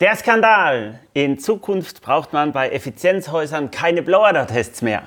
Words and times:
Der 0.00 0.14
Skandal. 0.14 1.00
In 1.12 1.40
Zukunft 1.40 2.02
braucht 2.02 2.32
man 2.32 2.52
bei 2.52 2.70
Effizienzhäusern 2.70 3.72
keine 3.72 4.00
Blower-Tests 4.00 4.80
mehr. 4.80 5.02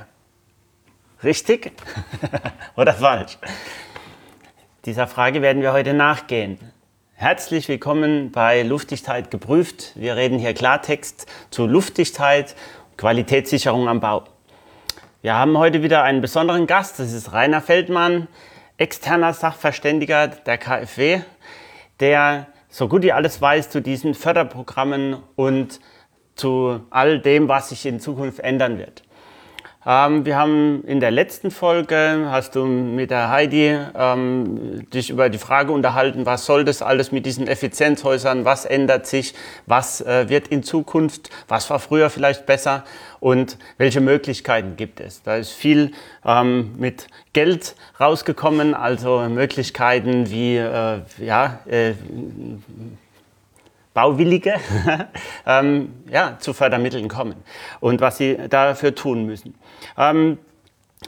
Richtig 1.24 1.72
oder 2.76 2.94
falsch? 2.94 3.38
Dieser 4.84 5.08
Frage 5.08 5.42
werden 5.42 5.62
wir 5.62 5.72
heute 5.72 5.94
nachgehen. 5.94 6.60
Herzlich 7.14 7.70
willkommen 7.70 8.34
bei 8.34 8.64
Luftdichtheit 8.64 9.32
geprüft. 9.32 9.94
Wir 9.96 10.18
reden 10.18 10.40
hier 10.40 10.54
Klartext 10.54 11.26
zu 11.52 11.68
Luftdichtheit, 11.68 12.58
Qualitätssicherung 12.98 13.88
am 13.88 14.02
Bau. 14.02 14.26
Wir 15.22 15.36
haben 15.36 15.58
heute 15.58 15.84
wieder 15.84 16.04
einen 16.04 16.20
besonderen 16.20 16.68
Gast. 16.68 17.00
Das 17.00 17.14
ist 17.14 17.32
Rainer 17.32 17.62
Feldmann, 17.62 18.28
externer 18.76 19.32
Sachverständiger 19.32 20.28
der 20.28 20.58
KfW, 20.58 21.22
der 22.02 22.48
so 22.72 22.88
gut 22.88 23.04
wie 23.04 23.12
alles 23.12 23.40
weiß 23.42 23.70
zu 23.70 23.82
diesen 23.82 24.16
Förderprogrammen 24.16 25.18
und 25.36 25.80
zu 26.36 26.80
all 26.90 27.20
dem, 27.20 27.50
was 27.50 27.70
sich 27.70 27.86
in 27.86 28.00
Zukunft 28.00 28.40
ändern 28.40 28.80
wird. 28.80 29.04
Ähm, 29.84 30.26
wir 30.26 30.38
haben 30.38 30.84
in 30.86 31.00
der 31.00 31.10
letzten 31.10 31.50
Folge, 31.50 32.28
hast 32.30 32.56
du 32.56 32.66
mit 32.66 33.10
der 33.10 33.30
Heidi 33.30 33.76
ähm, 33.96 34.88
dich 34.92 35.10
über 35.10 35.30
die 35.30 35.40
Frage 35.40 35.72
unterhalten, 35.72 36.28
was 36.28 36.46
soll 36.46 36.64
das 36.64 36.84
alles 36.84 37.12
mit 37.12 37.26
diesen 37.26 37.48
Effizienzhäusern, 37.48 38.46
was 38.46 38.66
ändert 38.66 39.08
sich, 39.08 39.34
was 39.66 40.02
äh, 40.02 40.30
wird 40.30 40.50
in 40.50 40.62
Zukunft, 40.62 41.32
was 41.48 41.68
war 41.72 41.80
früher 41.80 42.12
vielleicht 42.12 42.46
besser 42.46 42.84
und 43.20 43.58
welche 43.80 44.02
Möglichkeiten 44.02 44.76
gibt 44.76 45.00
es. 45.00 45.24
Da 45.24 45.38
ist 45.38 45.52
viel 45.52 45.94
ähm, 46.24 46.76
mit 46.78 47.08
Geld 47.34 47.76
rausgekommen, 48.00 48.76
also 48.76 49.22
Möglichkeiten 49.30 50.30
wie 50.30 50.58
äh, 50.58 51.00
ja, 51.18 51.60
äh, 51.66 51.94
Bauwillige 53.94 54.56
ähm, 55.46 55.94
ja, 56.10 56.38
zu 56.40 56.54
Fördermitteln 56.54 57.08
kommen 57.08 57.36
und 57.80 58.02
was 58.02 58.18
sie 58.18 58.38
dafür 58.50 58.96
tun 58.96 59.26
müssen. 59.26 59.56
Ähm, 59.98 60.38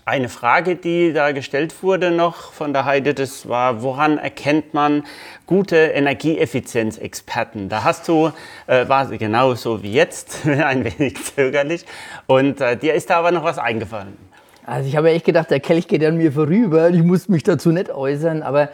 eine 0.05 0.27
Frage, 0.27 0.75
die 0.75 1.13
da 1.13 1.31
gestellt 1.31 1.83
wurde 1.83 2.11
noch 2.11 2.51
von 2.51 2.73
der 2.73 2.83
Heide, 2.83 3.13
das 3.13 3.47
war, 3.47 3.83
woran 3.83 4.17
erkennt 4.17 4.73
man 4.73 5.03
gute 5.45 5.77
Energieeffizienzexperten? 5.77 7.69
Da 7.69 7.83
hast 7.83 8.07
du, 8.07 8.31
äh, 8.67 8.89
war 8.89 9.05
genauso 9.05 9.83
wie 9.83 9.93
jetzt, 9.93 10.39
ein 10.45 10.83
wenig 10.83 11.23
zögerlich. 11.23 11.85
Und 12.25 12.59
äh, 12.59 12.75
dir 12.75 12.95
ist 12.95 13.11
da 13.11 13.19
aber 13.19 13.31
noch 13.31 13.43
was 13.43 13.59
eingefallen. 13.59 14.17
Also 14.65 14.87
ich 14.87 14.95
habe 14.95 15.11
echt 15.11 15.25
gedacht, 15.25 15.51
der 15.51 15.59
Kelch 15.59 15.87
geht 15.87 16.03
an 16.03 16.17
mir 16.17 16.31
vorüber. 16.31 16.89
Ich 16.89 17.03
muss 17.03 17.29
mich 17.29 17.43
dazu 17.43 17.71
nicht 17.71 17.89
äußern. 17.89 18.43
Aber 18.43 18.69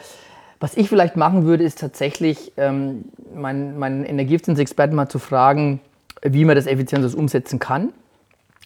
was 0.59 0.75
ich 0.75 0.89
vielleicht 0.89 1.15
machen 1.15 1.45
würde, 1.45 1.63
ist 1.63 1.79
tatsächlich 1.79 2.51
ähm, 2.57 3.05
meinen, 3.33 3.79
meinen 3.79 4.03
Energieeffizienzexperten 4.03 4.95
mal 4.95 5.07
zu 5.07 5.19
fragen, 5.19 5.79
wie 6.21 6.43
man 6.45 6.55
das 6.55 6.67
effizient 6.67 7.13
umsetzen 7.15 7.59
kann. 7.59 7.93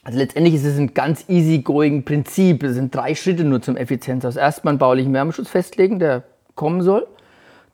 Also 0.03 0.17
letztendlich 0.17 0.55
ist 0.55 0.66
es 0.66 0.77
ein 0.77 0.94
ganz 0.94 1.25
easy-going 1.30 2.03
Prinzip. 2.03 2.64
Es 2.64 2.75
sind 2.75 2.94
drei 2.94 3.16
Schritte 3.16 3.44
nur 3.44 3.61
zum 3.61 3.77
Effizienzhaus. 3.77 4.36
Erstmal 4.36 4.73
einen 4.73 4.80
baulichen 4.80 5.14
Wärmeschutz 5.14 5.49
festlegen, 5.49 5.99
der 5.99 6.23
kommen 6.55 6.81
soll. 6.81 7.08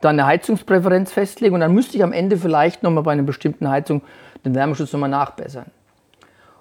Dann 0.02 0.20
eine 0.20 0.28
Heizungspräferenz 0.28 1.12
festlegen 1.12 1.56
und 1.56 1.62
dann 1.62 1.74
müsste 1.74 1.98
ich 1.98 2.04
am 2.04 2.14
Ende 2.14 2.38
vielleicht 2.38 2.84
nochmal 2.84 3.04
bei 3.04 3.14
einer 3.14 3.24
bestimmten 3.24 3.70
Heizung 3.70 4.02
den 4.46 4.54
Wärmeschutz 4.54 4.94
nochmal 4.94 5.10
nachbessern. 5.10 5.66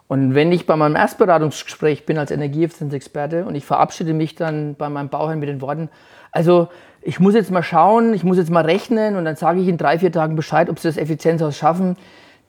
Und 0.08 0.34
wenn 0.34 0.50
ich 0.52 0.66
bei 0.66 0.74
meinem 0.74 0.96
Erstberatungsgespräch 0.96 2.06
bin 2.06 2.18
als 2.18 2.30
Energieeffizienzexperte 2.30 3.44
und 3.44 3.54
ich 3.54 3.66
verabschiede 3.66 4.14
mich 4.14 4.34
dann 4.34 4.74
bei 4.74 4.88
meinem 4.88 5.10
Bauherrn 5.10 5.38
mit 5.38 5.50
den 5.50 5.60
Worten, 5.60 5.90
also 6.32 6.68
ich 7.08 7.20
muss 7.20 7.32
jetzt 7.32 7.50
mal 7.50 7.62
schauen, 7.62 8.12
ich 8.12 8.22
muss 8.22 8.36
jetzt 8.36 8.50
mal 8.50 8.66
rechnen 8.66 9.16
und 9.16 9.24
dann 9.24 9.34
sage 9.34 9.60
ich 9.60 9.68
in 9.68 9.78
drei, 9.78 9.98
vier 9.98 10.12
Tagen 10.12 10.36
Bescheid, 10.36 10.68
ob 10.68 10.78
sie 10.78 10.88
das 10.88 10.98
Effizienzhaus 10.98 11.56
schaffen, 11.56 11.96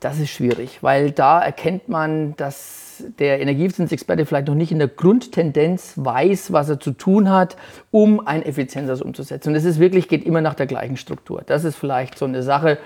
das 0.02 0.20
ist 0.20 0.32
schwierig, 0.32 0.80
weil 0.82 1.12
da 1.12 1.40
erkennt 1.40 1.88
man, 1.88 2.36
dass 2.36 3.06
der 3.20 3.40
Energieeffizienzexperte 3.40 4.26
vielleicht 4.26 4.48
noch 4.48 4.56
nicht 4.56 4.74
in 4.74 4.80
der 4.80 4.90
Grundtendenz 4.90 5.94
weiß, 5.96 6.52
was 6.52 6.68
er 6.68 6.78
zu 6.78 6.92
tun 6.92 7.30
hat, 7.30 7.56
um 7.92 8.28
ein 8.28 8.44
Effizienzhaus 8.44 9.02
umzusetzen. 9.02 9.52
Und 9.52 9.56
es 9.56 9.64
ist 9.64 9.80
wirklich, 9.80 10.10
geht 10.10 10.26
immer 10.26 10.42
nach 10.42 10.56
der 10.56 10.68
gleichen 10.68 10.98
Struktur. 10.98 11.42
Das 11.46 11.64
ist 11.64 11.78
vielleicht 11.78 12.18
so 12.18 12.26
eine 12.26 12.44
Sache, 12.44 12.80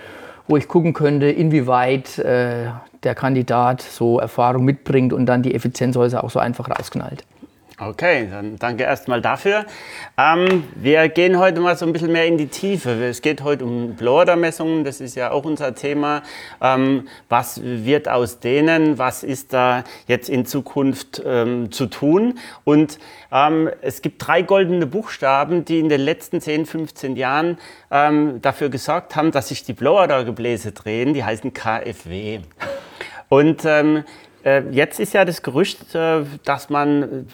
wo 0.47 0.57
ich 0.57 0.67
gucken 0.67 0.93
könnte, 0.93 1.25
inwieweit 1.25 2.19
äh, 2.19 2.67
der 3.01 3.15
Kandidat 3.15 3.81
so 3.81 4.19
Erfahrung 4.19 4.63
mitbringt 4.63 5.11
und 5.11 5.25
dann 5.25 5.41
die 5.41 5.55
Effizienzhäuser 5.55 6.23
auch 6.23 6.29
so 6.29 6.37
einfach 6.37 6.69
rausknallt. 6.69 7.23
Okay, 7.89 8.27
dann 8.29 8.57
danke 8.57 8.83
erstmal 8.83 9.21
dafür. 9.21 9.65
Ähm, 10.17 10.63
wir 10.75 11.09
gehen 11.09 11.37
heute 11.37 11.59
mal 11.59 11.75
so 11.75 11.85
ein 11.85 11.91
bisschen 11.91 12.11
mehr 12.11 12.27
in 12.27 12.37
die 12.37 12.47
Tiefe. 12.47 12.91
Es 13.03 13.21
geht 13.21 13.43
heute 13.43 13.65
um 13.65 13.95
Blower-Messungen, 13.95 14.83
das 14.83 15.01
ist 15.01 15.15
ja 15.15 15.31
auch 15.31 15.43
unser 15.43 15.75
Thema. 15.75 16.23
Ähm, 16.61 17.07
was 17.27 17.61
wird 17.63 18.07
aus 18.07 18.39
denen? 18.39 18.97
Was 18.97 19.23
ist 19.23 19.51
da 19.53 19.83
jetzt 20.07 20.29
in 20.29 20.45
Zukunft 20.45 21.21
ähm, 21.25 21.71
zu 21.71 21.87
tun? 21.87 22.39
Und 22.63 22.99
ähm, 23.31 23.69
es 23.81 24.01
gibt 24.01 24.25
drei 24.25 24.43
goldene 24.43 24.85
Buchstaben, 24.85 25.65
die 25.65 25.79
in 25.79 25.89
den 25.89 26.01
letzten 26.01 26.39
10, 26.39 26.65
15 26.65 27.15
Jahren 27.17 27.57
ähm, 27.91 28.41
dafür 28.41 28.69
gesorgt 28.69 29.15
haben, 29.15 29.31
dass 29.31 29.49
sich 29.49 29.63
die 29.63 29.73
Blower-Gebläse 29.73 30.71
drehen. 30.71 31.13
Die 31.13 31.23
heißen 31.23 31.53
KfW. 31.53 32.39
Und 33.27 33.65
ähm, 33.65 34.03
äh, 34.43 34.61
jetzt 34.71 34.99
ist 34.99 35.13
ja 35.13 35.25
das 35.25 35.41
Gerücht, 35.41 35.95
äh, 35.95 36.23
dass 36.43 36.69
man 36.69 37.27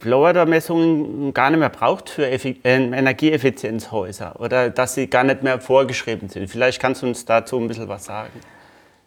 Blower-Messungen 0.00 1.34
gar 1.34 1.50
nicht 1.50 1.58
mehr 1.58 1.68
braucht 1.68 2.10
für 2.10 2.26
äh, 2.26 2.56
Energieeffizienzhäuser 2.64 4.40
oder 4.40 4.70
dass 4.70 4.94
sie 4.94 5.08
gar 5.08 5.24
nicht 5.24 5.42
mehr 5.42 5.60
vorgeschrieben 5.60 6.28
sind. 6.28 6.48
Vielleicht 6.48 6.80
kannst 6.80 7.02
du 7.02 7.06
uns 7.06 7.24
dazu 7.24 7.58
ein 7.58 7.68
bisschen 7.68 7.88
was 7.88 8.04
sagen. 8.04 8.30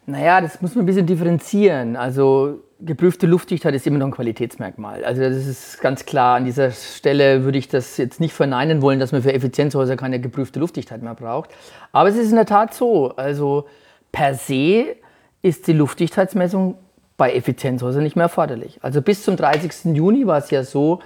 Naja, 0.06 0.42
das 0.42 0.62
muss 0.62 0.76
man 0.76 0.84
ein 0.84 0.86
bisschen 0.88 1.06
differenzieren. 1.06 1.96
Also 1.96 2.62
geprüfte 2.80 3.28
Luftdichtheit 3.28 3.76
ist 3.76 3.86
immer 3.86 4.00
noch 4.00 4.08
ein 4.08 4.12
Qualitätsmerkmal. 4.12 5.04
Also 5.04 5.22
das 5.22 5.46
ist 5.46 5.82
ganz 5.82 6.06
klar. 6.06 6.38
An 6.38 6.46
dieser 6.46 6.72
Stelle 6.72 7.44
würde 7.44 7.58
ich 7.58 7.68
das 7.68 7.98
jetzt 7.98 8.20
nicht 8.20 8.34
verneinen 8.34 8.82
wollen, 8.82 9.00
dass 9.00 9.12
man 9.12 9.22
für 9.22 9.34
Effizienzhäuser 9.34 9.98
keine 9.98 10.20
geprüfte 10.20 10.60
Luftdichtheit 10.60 11.04
mehr 11.04 11.16
braucht. 11.16 11.52
Aber 11.92 12.10
es 12.10 12.16
ist 12.16 12.30
in 12.30 12.38
der 12.38 12.46
Tat 12.46 12.74
so. 12.74 13.16
Also 13.16 13.68
per 14.12 14.34
se 14.34 14.96
ist 15.42 15.68
die 15.68 15.74
Luftdichtheitsmessung 15.74 16.76
bei 17.20 17.34
Effizienzhäusern 17.34 18.02
nicht 18.02 18.16
mehr 18.16 18.24
erforderlich. 18.24 18.80
Also 18.82 19.04
bis 19.04 19.24
zum 19.24 19.36
30. 19.36 19.94
Juni 19.96 20.26
war 20.26 20.40
es 20.40 20.50
ja 20.50 20.64
so, 20.64 21.02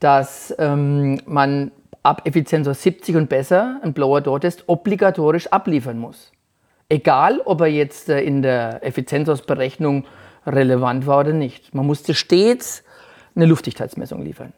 dass 0.00 0.52
ähm, 0.58 1.20
man 1.26 1.70
ab 2.02 2.22
Effizienzhaus 2.24 2.82
70 2.82 3.16
und 3.16 3.28
besser 3.28 3.78
einen 3.82 3.92
Blower-Door-Test 3.92 4.64
obligatorisch 4.66 5.46
abliefern 5.48 5.98
muss. 5.98 6.32
Egal, 6.88 7.40
ob 7.44 7.60
er 7.60 7.66
jetzt 7.66 8.08
äh, 8.08 8.22
in 8.22 8.42
der 8.42 8.84
Effizienzhausberechnung 8.84 10.06
relevant 10.46 11.06
war 11.06 11.20
oder 11.20 11.34
nicht. 11.34 11.74
Man 11.74 11.86
musste 11.86 12.14
stets 12.14 12.82
eine 13.36 13.44
Luftdichtheitsmessung 13.44 14.22
liefern. 14.22 14.54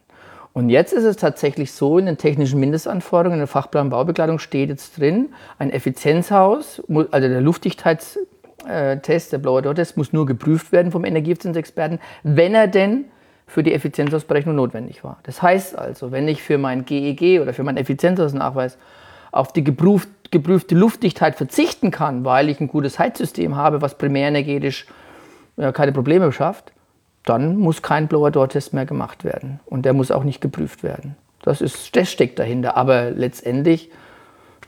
Und 0.53 0.71
jetzt 0.71 0.92
ist 0.92 1.04
es 1.04 1.16
tatsächlich 1.16 1.72
so, 1.72 1.98
in 1.98 2.06
den 2.06 2.19
technischen 2.19 2.60
Mindestanforderungen 2.60 3.38
in 3.38 3.41
der 3.41 3.47
Fachplan 3.48 3.91
Baubekleidung 3.91 4.38
steht 4.38 4.69
jetzt 4.69 4.98
drin, 4.98 5.32
ein 5.59 5.71
Effizienzhaus, 5.71 6.82
also 6.88 7.28
der 7.28 7.41
Luftdichtheits 7.41 8.19
äh, 8.69 8.98
Test, 8.98 9.32
der 9.32 9.38
Blower 9.38 9.62
Door 9.62 9.75
Test, 9.75 9.97
muss 9.97 10.12
nur 10.12 10.26
geprüft 10.26 10.72
werden 10.72 10.93
vom 10.93 11.04
Energieeffizienzexperten, 11.04 11.98
wenn 12.22 12.54
er 12.54 12.66
denn 12.66 13.06
für 13.47 13.62
die 13.62 13.75
Effizienzausberechnung 13.75 14.54
notwendig 14.54 15.03
war. 15.03 15.19
Das 15.25 15.43
heißt 15.43 15.76
also, 15.76 16.12
wenn 16.12 16.28
ich 16.28 16.43
für 16.43 16.56
mein 16.56 16.84
GEG 16.84 17.22
e 17.22 17.41
oder 17.41 17.53
für 17.53 17.65
meinen 17.65 17.78
Effizienzausnachweis 17.78 18.78
auf 19.32 19.53
die 19.53 19.65
geprüft, 19.65 20.09
geprüfte 20.31 20.75
Luftdichtheit 20.75 21.34
verzichten 21.34 21.91
kann, 21.91 22.25
weil 22.25 22.48
ich 22.48 22.60
ein 22.60 22.69
gutes 22.69 22.98
Heizsystem 22.98 23.56
habe, 23.56 23.82
was 23.82 23.98
primärenergetisch 23.98 24.87
ja, 25.56 25.72
keine 25.72 25.92
Probleme 25.92 26.31
schafft, 26.32 26.72
dann 27.25 27.56
muss 27.56 27.82
kein 27.82 28.09
Blower 28.09 28.31
Door 28.31 28.50
Test 28.50 28.72
mehr 28.72 28.87
gemacht 28.87 29.25
werden 29.25 29.60
und 29.66 29.84
der 29.84 29.92
muss 29.92 30.10
auch 30.10 30.25
nicht 30.25 30.41
geprüft 30.41 30.82
werden. 30.82 31.16
Das, 31.42 31.60
ist, 31.60 31.97
das 31.97 32.10
steckt 32.10 32.38
dahinter, 32.38 32.77
aber 32.77 33.10
letztendlich 33.10 33.91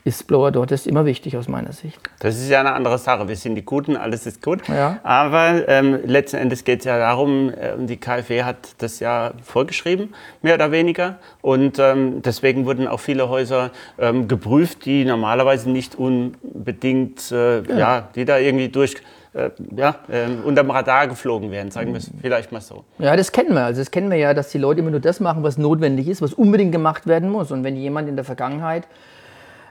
ist 0.05 0.27
Blower 0.27 0.51
Door 0.51 0.67
Test 0.67 0.85
immer 0.87 1.05
wichtig 1.05 1.37
aus 1.37 1.47
meiner 1.47 1.71
Sicht. 1.71 1.97
Das 2.19 2.35
ist 2.35 2.49
ja 2.49 2.59
eine 2.59 2.73
andere 2.73 2.97
Sache. 2.97 3.27
Wir 3.27 3.37
sind 3.37 3.55
die 3.55 3.63
Guten, 3.63 3.95
alles 3.95 4.25
ist 4.25 4.41
gut. 4.41 4.67
Ja. 4.67 4.99
Aber 5.03 5.67
ähm, 5.67 5.99
letzten 6.05 6.37
Endes 6.37 6.65
geht 6.65 6.79
es 6.79 6.85
ja 6.85 6.97
darum, 6.97 7.49
äh, 7.49 7.73
die 7.77 7.97
KfW 7.97 8.43
hat 8.43 8.57
das 8.79 8.99
ja 8.99 9.31
vorgeschrieben, 9.43 10.13
mehr 10.41 10.55
oder 10.55 10.71
weniger. 10.71 11.19
Und 11.41 11.79
ähm, 11.79 12.21
deswegen 12.21 12.65
wurden 12.65 12.87
auch 12.87 12.99
viele 12.99 13.29
Häuser 13.29 13.71
ähm, 13.97 14.27
geprüft, 14.27 14.85
die 14.85 15.05
normalerweise 15.05 15.69
nicht 15.69 15.95
unbedingt, 15.95 17.31
äh, 17.31 17.61
ja. 17.61 17.77
ja. 17.77 18.09
die 18.13 18.25
da 18.25 18.37
irgendwie 18.37 18.67
durch 18.67 18.97
äh, 19.33 19.51
ja, 19.75 19.95
äh, 20.09 20.27
unterm 20.45 20.69
Radar 20.69 21.07
geflogen 21.07 21.49
werden, 21.49 21.71
sagen 21.71 21.91
wir 21.91 21.97
es 21.97 22.11
vielleicht 22.21 22.51
mal 22.51 22.61
so. 22.61 22.83
Ja, 22.99 23.15
das 23.15 23.31
kennen 23.31 23.53
wir. 23.53 23.63
Also 23.63 23.81
das 23.81 23.89
kennen 23.89 24.11
wir 24.11 24.17
ja, 24.17 24.33
dass 24.33 24.49
die 24.49 24.57
Leute 24.57 24.81
immer 24.81 24.91
nur 24.91 24.99
das 24.99 25.21
machen, 25.21 25.43
was 25.43 25.57
notwendig 25.57 26.07
ist, 26.09 26.21
was 26.21 26.33
unbedingt 26.33 26.71
gemacht 26.73 27.07
werden 27.07 27.29
muss. 27.29 27.51
Und 27.51 27.63
wenn 27.63 27.75
jemand 27.75 28.09
in 28.09 28.15
der 28.15 28.25
Vergangenheit 28.25 28.87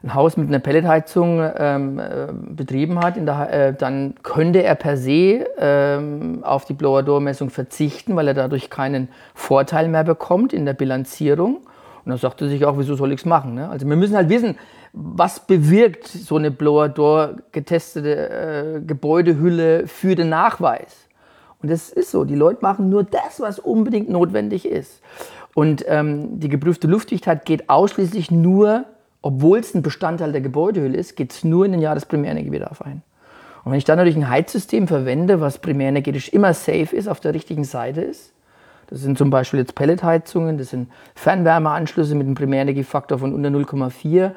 ein 0.03 0.15
Haus 0.15 0.37
mit 0.37 0.49
einer 0.49 0.59
Pelletheizung 0.59 1.41
ähm, 1.57 1.99
äh, 1.99 2.29
betrieben 2.33 2.99
hat, 2.99 3.17
der, 3.17 3.53
äh, 3.53 3.75
dann 3.75 4.15
könnte 4.23 4.63
er 4.63 4.75
per 4.75 4.97
se 4.97 5.47
ähm, 5.59 6.41
auf 6.43 6.65
die 6.65 6.75
Blower-Door-Messung 6.75 7.51
verzichten, 7.51 8.17
weil 8.17 8.29
er 8.29 8.35
dadurch 8.35 8.69
keinen 8.69 9.09
Vorteil 9.35 9.89
mehr 9.89 10.05
bekommt 10.05 10.53
in 10.53 10.67
der 10.67 10.73
Bilanzierung. 10.73 11.57
Und 12.05 12.11
dann 12.11 12.19
sagt 12.19 12.43
er 12.43 12.49
sich 12.49 12.65
auch, 12.65 12.79
wieso 12.79 12.97
soll 12.97 13.13
ich 13.13 13.21
es 13.21 13.27
machen? 13.27 13.55
Ne? 13.55 13.69
Also 13.69 13.89
wir 13.89 13.95
müssen 13.95 14.17
halt 14.17 14.29
wissen, 14.29 14.57
was 14.93 15.47
bewirkt 15.47 16.09
so 16.09 16.37
eine 16.37 16.51
Blower-Door 16.51 17.37
getestete 17.53 18.31
äh, 18.31 18.81
Gebäudehülle 18.81 19.87
für 19.87 20.17
den 20.17 20.29
Nachweis. 20.29 21.09
Und 21.63 21.71
das 21.71 21.91
ist 21.91 22.11
so, 22.11 22.25
die 22.25 22.35
Leute 22.35 22.59
machen 22.61 22.89
nur 22.89 23.05
das, 23.05 23.39
was 23.39 23.61
unbedingt 23.61 24.11
notwendig 24.11 24.67
ist. 24.67 25.01
Und 25.55 25.85
ähm, 25.87 26.41
die 26.41 26.49
geprüfte 26.49 26.89
Luftdichtheit 26.89 27.45
geht 27.45 27.71
ausschließlich 27.71 28.33
nur, 28.33 28.87
obwohl 29.23 29.61
es 29.61 29.75
ein 29.75 29.83
Bestandteil 29.83 30.33
der 30.33 30.41
Gebäudehülle 30.41 30.99
ist, 30.99 31.17
geht 31.17 31.33
es 31.33 31.45
nur 31.45 31.65
in 31.65 31.73
den 31.73 31.81
Jahresprimärenergiebedarf 31.81 32.83
ein. 32.83 33.03
Und 33.65 33.71
wenn 33.71 33.79
ich 33.79 33.85
dann 33.85 33.97
natürlich 33.97 34.17
ein 34.17 34.29
Heizsystem 34.29 34.89
verwende, 34.89 35.41
was 35.41 35.59
primärenergetisch 35.59 36.29
immer 36.31 36.53
safe 36.53 36.95
ist, 36.95 37.09
auf 37.09 37.21
der 37.21 37.33
richtigen 37.33 37.65
Seite 37.65 38.01
ist, 38.01 38.33
das 38.89 39.01
sind 39.01 39.17
zum 39.17 39.31
Beispiel 39.31 39.61
jetzt 39.61 39.75
Pelletheizungen, 39.75 40.59
das 40.59 40.71
sind 40.71 40.91
Fernwärmeanschlüsse 41.15 42.15
mit 42.15 42.27
einem 42.27 42.35
Primärenergiefaktor 42.35 43.19
von 43.19 43.33
unter 43.33 43.49
0,4 43.49 44.33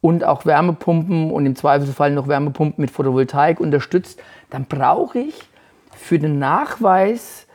und 0.00 0.22
auch 0.22 0.46
Wärmepumpen 0.46 1.32
und 1.32 1.46
im 1.46 1.56
Zweifelsfall 1.56 2.12
noch 2.12 2.28
Wärmepumpen 2.28 2.80
mit 2.80 2.90
Photovoltaik 2.90 3.58
unterstützt, 3.58 4.20
dann 4.50 4.66
brauche 4.66 5.18
ich 5.18 5.48
für 5.96 6.18
den 6.18 6.38
Nachweis, 6.38 7.46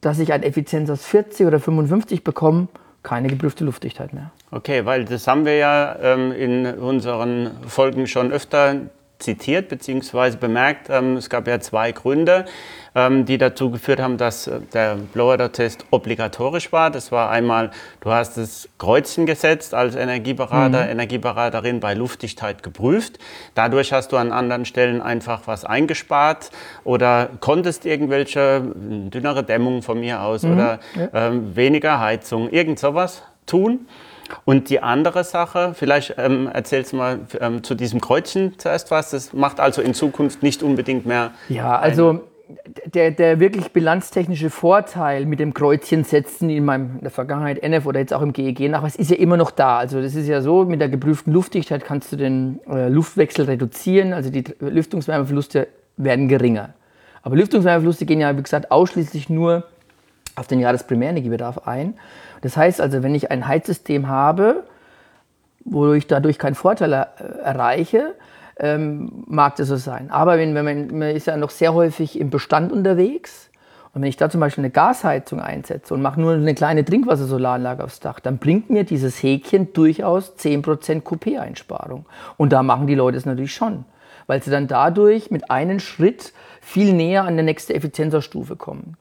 dass 0.00 0.18
ich 0.18 0.32
eine 0.32 0.46
Effizienz 0.46 0.88
aus 0.88 1.04
40 1.04 1.46
oder 1.46 1.60
55 1.60 2.24
bekomme, 2.24 2.68
keine 3.02 3.28
geprüfte 3.28 3.64
Luftdichtheit 3.64 4.12
mehr. 4.12 4.30
Okay, 4.50 4.84
weil 4.84 5.04
das 5.04 5.26
haben 5.26 5.44
wir 5.44 5.56
ja 5.56 5.96
ähm, 6.02 6.32
in 6.32 6.66
unseren 6.66 7.50
Folgen 7.66 8.06
schon 8.06 8.32
öfter 8.32 8.76
zitiert 9.18 9.68
bzw. 9.68 10.36
bemerkt. 10.36 10.88
Ähm, 10.90 11.16
es 11.16 11.30
gab 11.30 11.46
ja 11.46 11.60
zwei 11.60 11.92
Gründe, 11.92 12.46
die 12.94 13.38
dazu 13.38 13.70
geführt 13.70 14.00
haben, 14.00 14.16
dass 14.16 14.46
äh, 14.46 14.60
der 14.72 14.96
Blower-Test 15.12 15.84
obligatorisch 15.90 16.72
war. 16.72 16.90
Das 16.90 17.12
war 17.12 17.30
einmal, 17.30 17.70
du 18.00 18.10
hast 18.10 18.36
das 18.36 18.68
Kreuzchen 18.78 19.26
gesetzt 19.26 19.74
als 19.74 19.94
Energieberater, 19.94 20.84
mhm. 20.84 20.90
Energieberaterin 20.90 21.80
bei 21.80 21.94
Luftdichtheit 21.94 22.62
geprüft. 22.62 23.18
Dadurch 23.54 23.92
hast 23.92 24.12
du 24.12 24.16
an 24.16 24.32
anderen 24.32 24.64
Stellen 24.64 25.00
einfach 25.02 25.42
was 25.46 25.64
eingespart 25.64 26.50
oder 26.84 27.28
konntest 27.40 27.86
irgendwelche 27.86 28.62
dünnere 28.74 29.44
Dämmung 29.44 29.82
von 29.82 30.00
mir 30.00 30.22
aus 30.22 30.42
mhm. 30.42 30.52
oder 30.52 30.80
ja. 30.96 31.08
ähm, 31.28 31.56
weniger 31.56 32.00
Heizung, 32.00 32.50
irgend 32.50 32.78
sowas 32.78 33.22
tun. 33.46 33.86
Und 34.44 34.70
die 34.70 34.80
andere 34.80 35.24
Sache, 35.24 35.74
vielleicht 35.74 36.14
ähm, 36.18 36.48
erzählst 36.52 36.92
du 36.92 36.96
mal 36.96 37.20
ähm, 37.40 37.64
zu 37.64 37.74
diesem 37.74 38.00
Kreuzchen 38.00 38.58
zuerst 38.58 38.90
was. 38.90 39.10
Das 39.10 39.32
macht 39.32 39.58
also 39.60 39.82
in 39.82 39.92
Zukunft 39.94 40.42
nicht 40.42 40.62
unbedingt 40.62 41.04
mehr. 41.04 41.32
Ja, 41.48 41.76
also 41.76 42.20
der, 42.84 43.10
der 43.10 43.40
wirklich 43.40 43.72
bilanztechnische 43.72 44.50
Vorteil 44.50 45.26
mit 45.26 45.40
dem 45.40 45.54
Kreuzchen 45.54 46.04
setzen 46.04 46.50
in 46.50 46.64
meinem 46.64 46.96
in 46.96 47.02
der 47.02 47.10
Vergangenheit 47.10 47.62
NF 47.62 47.86
oder 47.86 48.00
jetzt 48.00 48.12
auch 48.12 48.22
im 48.22 48.32
GEG-Nachweis 48.32 48.96
ist 48.96 49.10
ja 49.10 49.16
immer 49.16 49.36
noch 49.36 49.50
da. 49.50 49.78
Also 49.78 50.00
das 50.00 50.14
ist 50.14 50.26
ja 50.28 50.40
so, 50.40 50.64
mit 50.64 50.80
der 50.80 50.88
geprüften 50.88 51.32
Luftdichtheit 51.32 51.84
kannst 51.84 52.12
du 52.12 52.16
den 52.16 52.60
äh, 52.68 52.88
Luftwechsel 52.88 53.46
reduzieren, 53.46 54.12
also 54.12 54.30
die 54.30 54.44
Lüftungswärmeverluste 54.60 55.68
werden 55.96 56.28
geringer. 56.28 56.70
Aber 57.22 57.36
Lüftungswärmeverluste 57.36 58.06
gehen 58.06 58.20
ja, 58.20 58.36
wie 58.36 58.42
gesagt, 58.42 58.70
ausschließlich 58.70 59.28
nur 59.28 59.64
auf 60.36 60.46
den 60.46 60.60
Jahresprimärenergiebedarf 60.60 61.66
ein. 61.66 61.94
Das 62.40 62.56
heißt 62.56 62.80
also, 62.80 63.02
wenn 63.02 63.14
ich 63.14 63.30
ein 63.30 63.46
Heizsystem 63.46 64.08
habe, 64.08 64.64
wo 65.64 65.92
ich 65.92 66.06
dadurch 66.06 66.38
keinen 66.38 66.54
Vorteil 66.54 66.92
er 66.94 67.14
erreiche, 67.44 68.14
ähm, 68.60 69.24
mag 69.26 69.56
das 69.56 69.68
so 69.68 69.76
sein. 69.76 70.10
Aber 70.10 70.38
wenn, 70.38 70.54
wenn 70.54 70.64
man, 70.64 70.98
man 70.98 71.08
ist 71.10 71.26
ja 71.26 71.36
noch 71.36 71.50
sehr 71.50 71.74
häufig 71.74 72.20
im 72.20 72.30
Bestand 72.30 72.72
unterwegs 72.72 73.50
und 73.92 74.02
wenn 74.02 74.08
ich 74.08 74.16
da 74.16 74.30
zum 74.30 74.40
Beispiel 74.40 74.62
eine 74.62 74.70
Gasheizung 74.70 75.40
einsetze 75.40 75.94
und 75.94 76.02
mache 76.02 76.20
nur 76.20 76.34
eine 76.34 76.54
kleine 76.54 76.84
Trinkwassersolaranlage 76.84 77.82
aufs 77.82 77.98
Dach, 77.98 78.20
dann 78.20 78.38
bringt 78.38 78.70
mir 78.70 78.84
dieses 78.84 79.20
Häkchen 79.22 79.72
durchaus 79.72 80.36
10% 80.36 81.02
Coupé-Einsparung. 81.02 82.06
Und 82.36 82.52
da 82.52 82.62
machen 82.62 82.86
die 82.86 82.94
Leute 82.94 83.16
es 83.16 83.26
natürlich 83.26 83.54
schon, 83.54 83.84
weil 84.28 84.42
sie 84.42 84.50
dann 84.50 84.68
dadurch 84.68 85.30
mit 85.30 85.50
einem 85.50 85.80
Schritt 85.80 86.32
viel 86.60 86.92
näher 86.92 87.24
an 87.24 87.36
der 87.36 87.44
nächste 87.44 87.74
Effizienzerstufe 87.74 88.54
kommen. 88.54 88.96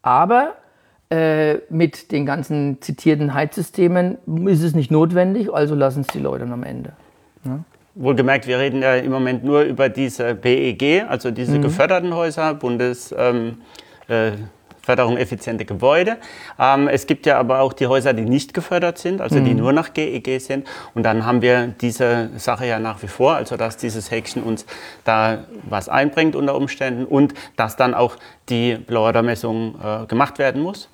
Aber 0.00 0.54
äh, 1.10 1.58
mit 1.68 2.10
den 2.10 2.26
ganzen 2.26 2.80
zitierten 2.80 3.34
Heizsystemen 3.34 4.18
ist 4.46 4.62
es 4.62 4.74
nicht 4.74 4.90
notwendig, 4.90 5.52
also 5.52 5.76
lassen 5.76 6.00
es 6.00 6.08
die 6.08 6.18
Leute 6.18 6.44
am 6.44 6.64
Ende. 6.64 6.94
Ja? 7.44 7.60
Wohlgemerkt, 7.94 8.46
wir 8.46 8.58
reden 8.58 8.80
ja 8.80 8.96
im 8.96 9.10
Moment 9.10 9.44
nur 9.44 9.62
über 9.62 9.90
diese 9.90 10.34
BEG, 10.34 11.04
also 11.08 11.30
diese 11.30 11.58
mhm. 11.58 11.62
geförderten 11.62 12.14
Häuser, 12.14 12.54
Bundesförderung 12.54 13.58
ähm, 14.08 15.16
äh, 15.16 15.20
effiziente 15.20 15.66
Gebäude. 15.66 16.16
Ähm, 16.58 16.88
es 16.88 17.06
gibt 17.06 17.26
ja 17.26 17.38
aber 17.38 17.60
auch 17.60 17.74
die 17.74 17.86
Häuser, 17.86 18.14
die 18.14 18.22
nicht 18.22 18.54
gefördert 18.54 18.96
sind, 18.96 19.20
also 19.20 19.38
mhm. 19.38 19.44
die 19.44 19.54
nur 19.54 19.74
nach 19.74 19.92
GEG 19.92 20.40
sind. 20.40 20.66
Und 20.94 21.02
dann 21.02 21.26
haben 21.26 21.42
wir 21.42 21.66
diese 21.66 22.30
Sache 22.38 22.66
ja 22.66 22.78
nach 22.78 23.02
wie 23.02 23.08
vor, 23.08 23.34
also 23.34 23.58
dass 23.58 23.76
dieses 23.76 24.10
Häkchen 24.10 24.42
uns 24.42 24.64
da 25.04 25.44
was 25.68 25.90
einbringt 25.90 26.34
unter 26.34 26.54
Umständen 26.54 27.04
und 27.04 27.34
dass 27.56 27.76
dann 27.76 27.92
auch 27.92 28.16
die 28.48 28.76
Blower-Messung 28.76 29.74
äh, 29.82 30.06
gemacht 30.06 30.38
werden 30.38 30.62
muss. 30.62 30.88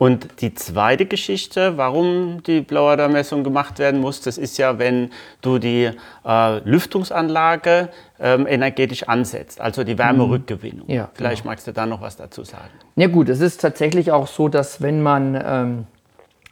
Und 0.00 0.40
die 0.40 0.54
zweite 0.54 1.04
Geschichte, 1.04 1.76
warum 1.76 2.42
die 2.44 2.62
Blauader-Messung 2.62 3.44
gemacht 3.44 3.78
werden 3.78 4.00
muss, 4.00 4.22
das 4.22 4.38
ist 4.38 4.56
ja, 4.56 4.78
wenn 4.78 5.10
du 5.42 5.58
die 5.58 5.90
äh, 6.24 6.58
Lüftungsanlage 6.60 7.90
ähm, 8.18 8.46
energetisch 8.46 9.02
ansetzt, 9.02 9.60
also 9.60 9.84
die 9.84 9.98
Wärmerückgewinnung. 9.98 10.88
Ja, 10.88 11.10
Vielleicht 11.12 11.42
genau. 11.42 11.52
magst 11.52 11.66
du 11.66 11.72
da 11.72 11.84
noch 11.84 12.00
was 12.00 12.16
dazu 12.16 12.44
sagen. 12.44 12.70
Ja 12.96 13.08
gut, 13.08 13.28
es 13.28 13.42
ist 13.42 13.60
tatsächlich 13.60 14.10
auch 14.10 14.26
so, 14.26 14.48
dass 14.48 14.80
wenn 14.80 15.02
man 15.02 15.38
ähm, 15.44 15.86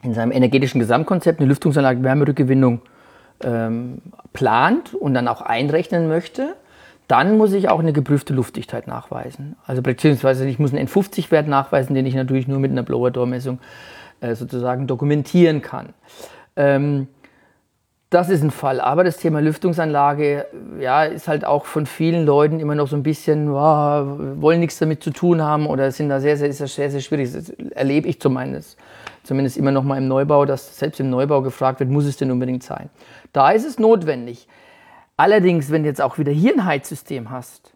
in 0.03 0.13
seinem 0.13 0.31
energetischen 0.31 0.79
Gesamtkonzept 0.79 1.39
eine 1.39 1.49
Lüftungsanlage 1.49 2.03
Wärmerückgewinnung 2.03 2.81
ähm, 3.43 4.03
plant 4.31 4.93
und 4.93 5.15
dann 5.15 5.27
auch 5.27 5.41
einrechnen 5.41 6.07
möchte, 6.07 6.53
dann 7.09 7.37
muss 7.37 7.53
ich 7.53 7.69
auch 7.69 7.79
eine 7.79 7.91
geprüfte 7.91 8.35
Luftdichtheit 8.35 8.85
nachweisen. 8.85 9.55
Also 9.65 9.81
beziehungsweise 9.81 10.47
ich 10.47 10.59
muss 10.59 10.73
einen 10.73 10.87
N50-Wert 10.87 11.47
nachweisen, 11.47 11.95
den 11.95 12.05
ich 12.05 12.13
natürlich 12.13 12.47
nur 12.47 12.59
mit 12.59 12.69
einer 12.69 12.83
Blower-Door-Messung 12.83 13.59
äh, 14.21 14.35
sozusagen 14.35 14.85
dokumentieren 14.85 15.63
kann. 15.63 15.93
Ähm, 16.55 17.07
das 18.11 18.29
ist 18.29 18.43
ein 18.43 18.51
Fall. 18.51 18.79
Aber 18.79 19.03
das 19.03 19.17
Thema 19.17 19.41
Lüftungsanlage 19.41 20.45
ja, 20.79 21.03
ist 21.03 21.27
halt 21.27 21.45
auch 21.45 21.65
von 21.65 21.87
vielen 21.87 22.27
Leuten 22.27 22.59
immer 22.59 22.75
noch 22.75 22.87
so 22.87 22.95
ein 22.95 23.01
bisschen, 23.01 23.51
wow, 23.51 24.05
wollen 24.35 24.59
nichts 24.59 24.77
damit 24.77 25.01
zu 25.03 25.09
tun 25.09 25.41
haben 25.41 25.65
oder 25.65 25.91
sind 25.91 26.09
da 26.09 26.19
sehr, 26.19 26.37
sehr, 26.37 26.53
sehr, 26.53 26.67
sehr, 26.67 26.91
sehr 26.91 27.01
schwierig. 27.01 27.33
Das 27.33 27.49
erlebe 27.49 28.07
ich 28.07 28.21
zumindest, 28.21 28.77
zumindest 29.23 29.57
immer 29.57 29.71
noch 29.71 29.83
mal 29.83 29.97
im 29.97 30.07
Neubau, 30.07 30.45
dass 30.45 30.77
selbst 30.77 30.99
im 30.99 31.09
Neubau 31.09 31.41
gefragt 31.41 31.79
wird, 31.79 31.89
muss 31.89 32.05
es 32.05 32.17
denn 32.17 32.29
unbedingt 32.29 32.61
sein? 32.61 32.91
Da 33.33 33.49
ist 33.49 33.65
es 33.65 33.79
notwendig. 33.79 34.47
Allerdings, 35.19 35.69
wenn 35.69 35.83
du 35.83 35.89
jetzt 35.89 36.01
auch 36.01 36.17
wieder 36.17 36.31
hier 36.31 36.53
ein 36.53 36.63
Heizsystem 36.63 37.29
hast, 37.29 37.73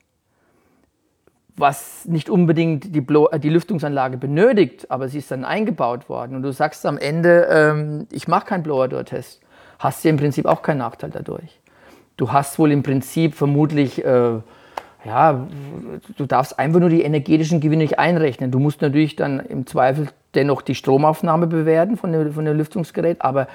was 1.57 2.05
nicht 2.05 2.29
unbedingt 2.29 2.95
die, 2.95 3.01
Blo 3.01 3.27
äh, 3.27 3.37
die 3.37 3.49
Lüftungsanlage 3.49 4.15
benötigt, 4.15 4.89
aber 4.89 5.09
sie 5.09 5.17
ist 5.17 5.29
dann 5.29 5.43
eingebaut 5.43 6.07
worden 6.07 6.37
und 6.37 6.43
du 6.43 6.53
sagst 6.53 6.85
am 6.85 6.97
Ende, 6.97 7.49
ähm, 7.51 8.07
ich 8.13 8.29
mache 8.29 8.45
keinen 8.45 8.63
Blower-Door-Test, 8.63 9.41
hast 9.77 10.05
du 10.05 10.07
im 10.07 10.15
Prinzip 10.15 10.45
auch 10.45 10.61
keinen 10.61 10.77
Nachteil 10.77 11.09
dadurch. 11.09 11.59
Du 12.15 12.31
hast 12.31 12.57
wohl 12.59 12.71
im 12.71 12.81
Prinzip 12.81 13.35
vermutlich, 13.35 14.05
äh, 14.05 14.39
ja, 15.03 15.47
du 16.15 16.25
darfst 16.25 16.57
einfach 16.57 16.79
nur 16.79 16.89
die 16.89 17.01
energetischen 17.01 17.59
Gewinne 17.59 17.83
nicht 17.83 17.99
einrechnen. 17.99 18.51
Du 18.51 18.59
musst 18.59 18.81
natürlich 18.81 19.17
dann 19.17 19.41
im 19.41 19.67
Zweifel 19.67 20.07
dennoch 20.33 20.61
die 20.61 20.75
Stromaufnahme 20.75 21.47
bewerten 21.47 21.97
von 21.97 22.13
dem, 22.13 22.31
von 22.31 22.45
dem 22.45 22.55
Lüftungsgerät, 22.55 23.21
aber 23.21 23.49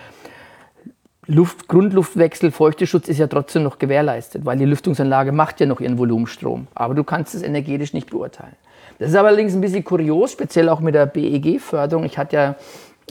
Luft, 1.30 1.68
Grundluftwechsel, 1.68 2.50
Feuchteschutz 2.50 3.06
ist 3.06 3.18
ja 3.18 3.26
trotzdem 3.26 3.62
noch 3.62 3.78
gewährleistet, 3.78 4.46
weil 4.46 4.56
die 4.56 4.64
Lüftungsanlage 4.64 5.30
macht 5.30 5.60
ja 5.60 5.66
noch 5.66 5.78
ihren 5.78 5.98
Volumenstrom. 5.98 6.68
Aber 6.74 6.94
du 6.94 7.04
kannst 7.04 7.34
es 7.34 7.42
energetisch 7.42 7.92
nicht 7.92 8.08
beurteilen. 8.08 8.56
Das 8.98 9.10
ist 9.10 9.14
allerdings 9.14 9.52
ein 9.52 9.60
bisschen 9.60 9.84
kurios, 9.84 10.32
speziell 10.32 10.70
auch 10.70 10.80
mit 10.80 10.94
der 10.94 11.04
BEG-Förderung. 11.04 12.04
Ich 12.04 12.16
hatte 12.16 12.36
ja 12.36 12.54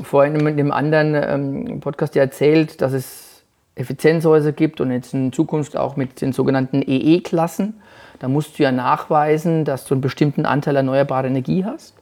vorhin 0.01 0.35
in 0.35 0.47
einem 0.47 0.71
anderen 0.71 1.13
ähm, 1.13 1.79
Podcast 1.79 2.15
ja 2.15 2.23
erzählt, 2.23 2.81
dass 2.81 2.93
es 2.93 3.43
Effizienzhäuser 3.75 4.51
gibt 4.51 4.81
und 4.81 4.89
jetzt 4.89 5.13
in 5.13 5.31
Zukunft 5.31 5.77
auch 5.77 5.95
mit 5.95 6.19
den 6.19 6.33
sogenannten 6.33 6.81
EE-Klassen. 6.81 7.75
Da 8.17 8.27
musst 8.27 8.57
du 8.57 8.63
ja 8.63 8.71
nachweisen, 8.71 9.63
dass 9.63 9.85
du 9.85 9.93
einen 9.93 10.01
bestimmten 10.01 10.47
Anteil 10.47 10.75
erneuerbarer 10.75 11.27
Energie 11.27 11.65
hast. 11.65 11.93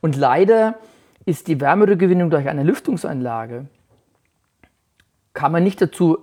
Und 0.00 0.14
leider 0.14 0.76
ist 1.26 1.48
die 1.48 1.60
Wärmerückgewinnung 1.60 2.30
durch 2.30 2.48
eine 2.48 2.62
Lüftungsanlage 2.62 3.66
kann 5.34 5.52
man 5.52 5.64
nicht 5.64 5.80
dazu 5.80 6.18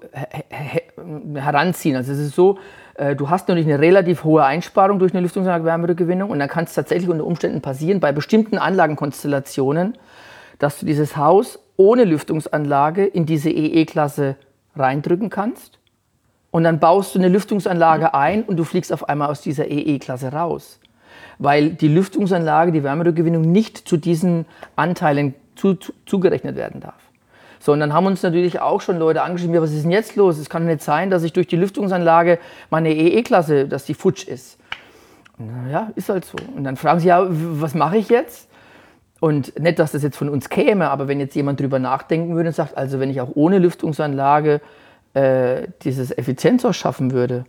heranziehen. 1.33 1.95
Also 1.95 2.11
es 2.11 2.19
ist 2.19 2.35
so, 2.35 2.59
äh, 2.95 3.15
du 3.15 3.29
hast 3.29 3.47
natürlich 3.47 3.67
eine 3.67 3.79
relativ 3.79 4.23
hohe 4.23 4.43
Einsparung 4.43 4.99
durch 4.99 5.13
eine 5.13 5.21
Lüftungsanlage 5.21 5.65
Wärmerückgewinnung 5.65 6.29
und 6.29 6.39
dann 6.39 6.49
kann 6.49 6.65
es 6.65 6.73
tatsächlich 6.73 7.09
unter 7.09 7.25
Umständen 7.25 7.61
passieren, 7.61 7.99
bei 7.99 8.11
bestimmten 8.11 8.57
Anlagenkonstellationen, 8.57 9.97
dass 10.59 10.79
du 10.79 10.85
dieses 10.85 11.17
Haus 11.17 11.59
ohne 11.77 12.03
Lüftungsanlage 12.03 13.05
in 13.05 13.25
diese 13.25 13.49
EE-Klasse 13.49 14.35
reindrücken 14.75 15.29
kannst 15.29 15.79
und 16.51 16.63
dann 16.63 16.79
baust 16.79 17.15
du 17.15 17.19
eine 17.19 17.29
Lüftungsanlage 17.29 18.13
ein 18.13 18.43
und 18.43 18.57
du 18.57 18.63
fliegst 18.63 18.91
auf 18.91 19.07
einmal 19.07 19.29
aus 19.29 19.41
dieser 19.41 19.67
EE-Klasse 19.69 20.31
raus. 20.33 20.79
Weil 21.37 21.69
die 21.71 21.87
Lüftungsanlage, 21.87 22.71
die 22.71 22.83
Wärmerückgewinnung 22.83 23.41
nicht 23.41 23.77
zu 23.77 23.97
diesen 23.97 24.45
Anteilen 24.75 25.35
zu, 25.55 25.75
zu, 25.75 25.93
zugerechnet 26.05 26.55
werden 26.55 26.81
darf. 26.81 26.98
Sondern 27.59 27.93
haben 27.93 28.05
uns 28.05 28.23
natürlich 28.23 28.59
auch 28.61 28.81
schon 28.81 28.97
Leute 28.97 29.21
angeschrieben, 29.21 29.53
ja, 29.53 29.61
was 29.61 29.71
ist 29.71 29.83
denn 29.83 29.91
jetzt 29.91 30.15
los? 30.15 30.37
Es 30.37 30.49
kann 30.49 30.65
nicht 30.65 30.81
sein, 30.81 31.09
dass 31.09 31.23
ich 31.23 31.33
durch 31.33 31.47
die 31.47 31.57
Lüftungsanlage 31.57 32.39
meine 32.69 32.93
EE-Klasse, 32.93 33.67
dass 33.67 33.85
die 33.85 33.93
futsch 33.93 34.27
ist. 34.27 34.57
Ja, 35.71 35.91
ist 35.95 36.09
halt 36.09 36.25
so. 36.25 36.37
Und 36.55 36.63
dann 36.63 36.75
fragen 36.75 36.99
sie, 36.99 37.07
ja, 37.07 37.25
was 37.29 37.73
mache 37.73 37.97
ich 37.97 38.09
jetzt? 38.09 38.49
Und 39.19 39.59
nicht, 39.59 39.79
dass 39.79 39.91
das 39.91 40.03
jetzt 40.03 40.17
von 40.17 40.29
uns 40.29 40.49
käme, 40.49 40.89
aber 40.89 41.07
wenn 41.07 41.19
jetzt 41.19 41.35
jemand 41.35 41.59
drüber 41.59 41.79
nachdenken 41.79 42.35
würde 42.35 42.49
und 42.49 42.55
sagt, 42.55 42.77
also 42.77 42.99
wenn 42.99 43.09
ich 43.09 43.19
auch 43.19 43.31
ohne 43.35 43.59
Lüftungsanlage 43.59 44.61
äh, 45.13 45.67
dieses 45.83 46.17
Effizienzhaus 46.17 46.77
schaffen 46.77 47.11
würde, 47.11 47.43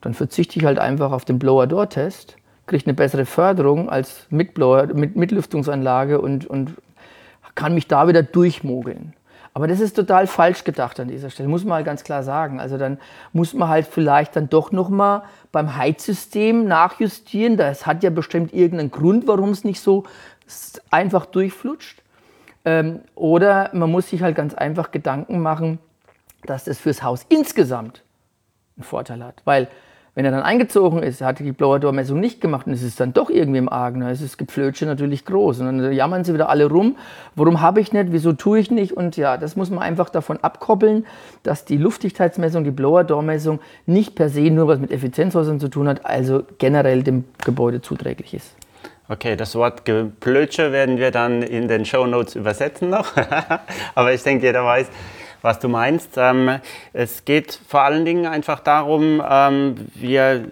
dann 0.00 0.14
verzichte 0.14 0.58
ich 0.58 0.64
halt 0.64 0.78
einfach 0.78 1.10
auf 1.10 1.24
den 1.24 1.38
Blower-Door-Test, 1.38 2.36
kriege 2.66 2.84
eine 2.86 2.94
bessere 2.94 3.26
Förderung 3.26 3.88
als 3.88 4.26
mit, 4.30 4.54
Blower, 4.54 4.86
mit, 4.86 5.16
mit 5.16 5.32
Lüftungsanlage 5.32 6.20
und, 6.20 6.46
und 6.46 6.74
kann 7.56 7.74
mich 7.74 7.88
da 7.88 8.06
wieder 8.06 8.22
durchmogeln. 8.22 9.14
Aber 9.56 9.66
das 9.66 9.80
ist 9.80 9.96
total 9.96 10.26
falsch 10.26 10.64
gedacht 10.64 11.00
an 11.00 11.08
dieser 11.08 11.30
Stelle, 11.30 11.48
muss 11.48 11.64
man 11.64 11.76
halt 11.76 11.86
ganz 11.86 12.04
klar 12.04 12.22
sagen. 12.22 12.60
Also 12.60 12.76
dann 12.76 12.98
muss 13.32 13.54
man 13.54 13.70
halt 13.70 13.86
vielleicht 13.86 14.36
dann 14.36 14.50
doch 14.50 14.70
nochmal 14.70 15.22
beim 15.50 15.78
Heizsystem 15.78 16.66
nachjustieren. 16.66 17.56
Das 17.56 17.86
hat 17.86 18.02
ja 18.02 18.10
bestimmt 18.10 18.52
irgendeinen 18.52 18.90
Grund, 18.90 19.26
warum 19.26 19.48
es 19.48 19.64
nicht 19.64 19.80
so 19.80 20.04
einfach 20.90 21.24
durchflutscht. 21.24 22.02
Ähm, 22.66 23.00
oder 23.14 23.70
man 23.72 23.90
muss 23.90 24.10
sich 24.10 24.20
halt 24.20 24.36
ganz 24.36 24.52
einfach 24.52 24.90
Gedanken 24.90 25.40
machen, 25.40 25.78
dass 26.42 26.64
das 26.64 26.76
fürs 26.76 27.02
Haus 27.02 27.24
insgesamt 27.30 28.02
einen 28.76 28.84
Vorteil 28.84 29.24
hat. 29.24 29.40
Weil 29.46 29.68
wenn 30.16 30.24
er 30.24 30.30
dann 30.30 30.42
eingezogen 30.42 31.02
ist, 31.02 31.20
hat 31.20 31.40
die 31.40 31.52
Blower-Door-Messung 31.52 32.18
nicht 32.18 32.40
gemacht 32.40 32.66
und 32.66 32.72
es 32.72 32.82
ist 32.82 32.98
dann 32.98 33.12
doch 33.12 33.28
irgendwie 33.28 33.58
im 33.58 33.68
Argen, 33.68 34.00
dann 34.00 34.08
ist 34.08 34.24
das 34.24 34.38
Geflötsche 34.38 34.86
natürlich 34.86 35.26
groß. 35.26 35.60
Und 35.60 35.66
dann 35.66 35.92
jammern 35.92 36.24
sie 36.24 36.32
wieder 36.32 36.48
alle 36.48 36.64
rum, 36.70 36.96
warum 37.34 37.60
habe 37.60 37.82
ich 37.82 37.92
nicht, 37.92 38.06
wieso 38.12 38.32
tue 38.32 38.58
ich 38.58 38.70
nicht? 38.70 38.92
Und 38.92 39.18
ja, 39.18 39.36
das 39.36 39.56
muss 39.56 39.68
man 39.68 39.80
einfach 39.80 40.08
davon 40.08 40.38
abkoppeln, 40.38 41.04
dass 41.42 41.66
die 41.66 41.76
Luftdichtheitsmessung, 41.76 42.64
die 42.64 42.70
Blower-Door-Messung 42.70 43.60
nicht 43.84 44.14
per 44.14 44.30
se 44.30 44.50
nur 44.50 44.68
was 44.68 44.78
mit 44.78 44.90
Effizienzhäusern 44.90 45.60
zu 45.60 45.68
tun 45.68 45.86
hat, 45.86 46.06
also 46.06 46.44
generell 46.56 47.02
dem 47.02 47.24
Gebäude 47.44 47.82
zuträglich 47.82 48.32
ist. 48.32 48.56
Okay, 49.08 49.36
das 49.36 49.54
Wort 49.54 49.84
Geplötsche 49.84 50.72
werden 50.72 50.96
wir 50.96 51.10
dann 51.10 51.42
in 51.42 51.68
den 51.68 51.84
Show 51.84 52.06
Notes 52.06 52.34
übersetzen 52.34 52.88
noch. 52.88 53.12
Aber 53.94 54.14
ich 54.14 54.22
denke, 54.22 54.46
jeder 54.46 54.64
weiß, 54.64 54.88
was 55.46 55.58
du 55.60 55.68
meinst. 55.68 56.10
Ähm, 56.18 56.58
es 56.92 57.24
geht 57.24 57.58
vor 57.66 57.80
allen 57.82 58.04
Dingen 58.04 58.26
einfach 58.26 58.60
darum, 58.60 59.22
ähm, 59.26 59.76
wir, 59.94 60.32
äh, 60.32 60.44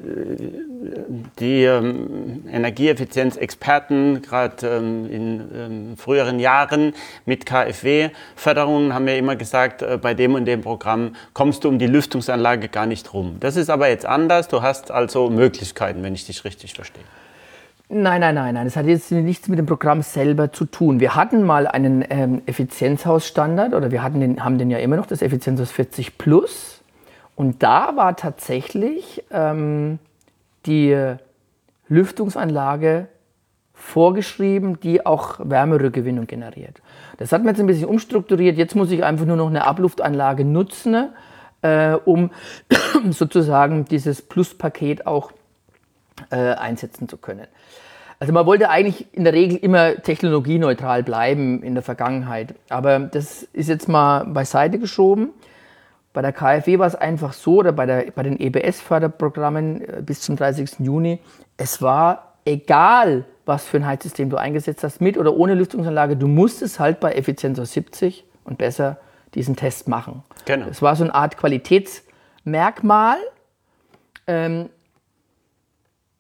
die 1.39 1.65
ähm, 1.65 2.45
Energieeffizienzexperten, 2.51 4.23
gerade 4.23 4.67
ähm, 4.67 5.11
in 5.11 5.51
ähm, 5.55 5.97
früheren 5.99 6.39
Jahren 6.39 6.95
mit 7.27 7.45
KfW-Förderungen, 7.45 8.95
haben 8.95 9.09
ja 9.09 9.17
immer 9.17 9.37
gesagt, 9.37 9.83
äh, 9.83 9.99
bei 10.01 10.15
dem 10.15 10.35
und 10.35 10.47
dem 10.47 10.63
Programm 10.63 11.17
kommst 11.35 11.65
du 11.65 11.69
um 11.69 11.79
die 11.79 11.89
Lüftungsanlage 11.89 12.69
gar 12.69 12.87
nicht 12.87 13.13
rum. 13.13 13.37
Das 13.41 13.57
ist 13.57 13.69
aber 13.69 13.89
jetzt 13.89 14.07
anders. 14.07 14.49
Du 14.49 14.63
hast 14.63 14.91
also 14.91 15.29
Möglichkeiten, 15.29 16.03
wenn 16.03 16.15
ich 16.15 16.25
dich 16.25 16.45
richtig 16.45 16.73
verstehe. 16.73 17.05
Nein, 17.97 18.23
nein, 18.23 18.35
nein, 18.35 18.55
nein. 18.55 18.65
Das 18.65 18.75
hat 18.75 18.87
jetzt 18.87 19.13
nichts 19.13 19.47
mit 19.47 19.57
dem 19.57 19.67
Programm 19.67 20.03
selber 20.03 20.51
zu 20.51 20.65
tun. 20.65 20.99
Wir 20.99 21.15
hatten 21.15 21.45
mal 21.45 21.69
einen 21.69 22.05
ähm, 22.11 22.43
Effizienzhausstandard 22.45 23.73
oder 23.73 23.93
wir 23.93 24.03
hatten 24.03 24.19
den, 24.19 24.43
haben 24.43 24.59
den 24.59 24.69
ja 24.69 24.79
immer 24.79 24.97
noch, 24.97 25.07
das 25.07 25.23
Effizienzhaus 25.23 25.71
40 25.71 26.19
Plus. 26.19 26.83
Und 27.37 27.63
da 27.63 27.95
war 27.95 28.17
tatsächlich 28.17 29.23
ähm, 29.31 30.01
die 30.67 31.15
Lüftungsanlage 31.87 33.07
vorgeschrieben, 33.75 34.81
die 34.81 35.07
auch 35.07 35.39
Wärmerückgewinnung 35.39 36.27
generiert. 36.27 36.83
Das 37.19 37.31
hat 37.31 37.45
man 37.45 37.55
jetzt 37.55 37.61
ein 37.61 37.69
bisschen 37.69 37.89
umstrukturiert. 37.89 38.57
Jetzt 38.57 38.75
muss 38.75 38.91
ich 38.91 39.05
einfach 39.05 39.25
nur 39.25 39.37
noch 39.37 39.47
eine 39.49 39.69
Abluftanlage 39.69 40.45
nutzen, 40.45 41.11
äh, 41.63 41.93
um 41.93 42.33
sozusagen 43.11 43.85
dieses 43.85 44.21
Pluspaket 44.21 45.07
auch 45.07 45.31
äh, 46.31 46.55
einsetzen 46.55 47.09
zu 47.09 47.19
können. 47.19 47.47
Also 48.25 48.33
man 48.33 48.47
wollte 48.47 48.71
eigentlich 48.71 49.13
in 49.13 49.25
der 49.25 49.35
Regel 49.35 49.59
immer 49.59 49.97
technologieneutral 49.97 51.03
bleiben 51.03 51.63
in 51.63 51.75
der 51.75 51.83
Vergangenheit. 51.83 52.55
Aber 52.71 52.99
das 53.01 53.43
ist 53.53 53.69
jetzt 53.69 53.87
mal 53.87 54.25
beiseite 54.25 54.79
geschoben. 54.79 55.29
Bei 56.15 56.23
der 56.23 56.33
KfW 56.33 56.79
war 56.79 56.87
es 56.87 56.95
einfach 56.95 57.35
so, 57.35 57.57
oder 57.57 57.73
bei, 57.73 57.85
der, 57.85 58.13
bei 58.15 58.23
den 58.23 58.41
EBS-Förderprogrammen 58.41 59.83
äh, 59.83 60.01
bis 60.01 60.23
zum 60.23 60.37
30. 60.37 60.79
Juni, 60.79 61.19
es 61.59 61.83
war 61.83 62.37
egal, 62.47 63.27
was 63.45 63.67
für 63.67 63.77
ein 63.77 63.87
Heizsystem 63.87 64.31
du 64.31 64.39
eingesetzt 64.39 64.85
hast, 64.85 65.03
mit 65.03 65.19
oder 65.19 65.37
ohne 65.37 65.53
Lüftungsanlage, 65.53 66.17
du 66.17 66.27
musstest 66.27 66.81
halt 66.81 67.01
bei 67.01 67.13
Effizienz 67.13 67.59
aus 67.59 67.73
70 67.73 68.25
und 68.45 68.57
besser 68.57 68.97
diesen 69.35 69.55
Test 69.55 69.87
machen. 69.87 70.23
Genau. 70.47 70.69
Es 70.71 70.81
war 70.81 70.97
so 70.97 71.05
eine 71.05 71.15
Art 71.15 71.37
Qualitätsmerkmal. 71.37 73.19
Ähm, 74.27 74.71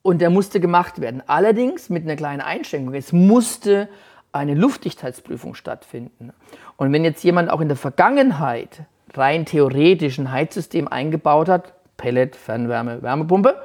und 0.04 0.20
der 0.20 0.28
musste 0.28 0.60
gemacht 0.60 1.00
werden. 1.00 1.22
Allerdings 1.26 1.88
mit 1.88 2.04
einer 2.04 2.14
kleinen 2.14 2.42
Einschränkung. 2.42 2.92
Es 2.92 3.12
musste 3.12 3.88
eine 4.32 4.52
Luftdichtheitsprüfung 4.52 5.54
stattfinden. 5.54 6.34
Und 6.76 6.92
wenn 6.92 7.04
jetzt 7.04 7.24
jemand 7.24 7.48
auch 7.48 7.62
in 7.62 7.68
der 7.68 7.76
Vergangenheit 7.78 8.82
rein 9.14 9.46
theoretisch 9.46 10.18
ein 10.18 10.30
Heizsystem 10.30 10.88
eingebaut 10.88 11.48
hat, 11.48 11.72
Pellet, 11.96 12.36
Fernwärme, 12.36 13.00
Wärmepumpe, 13.00 13.56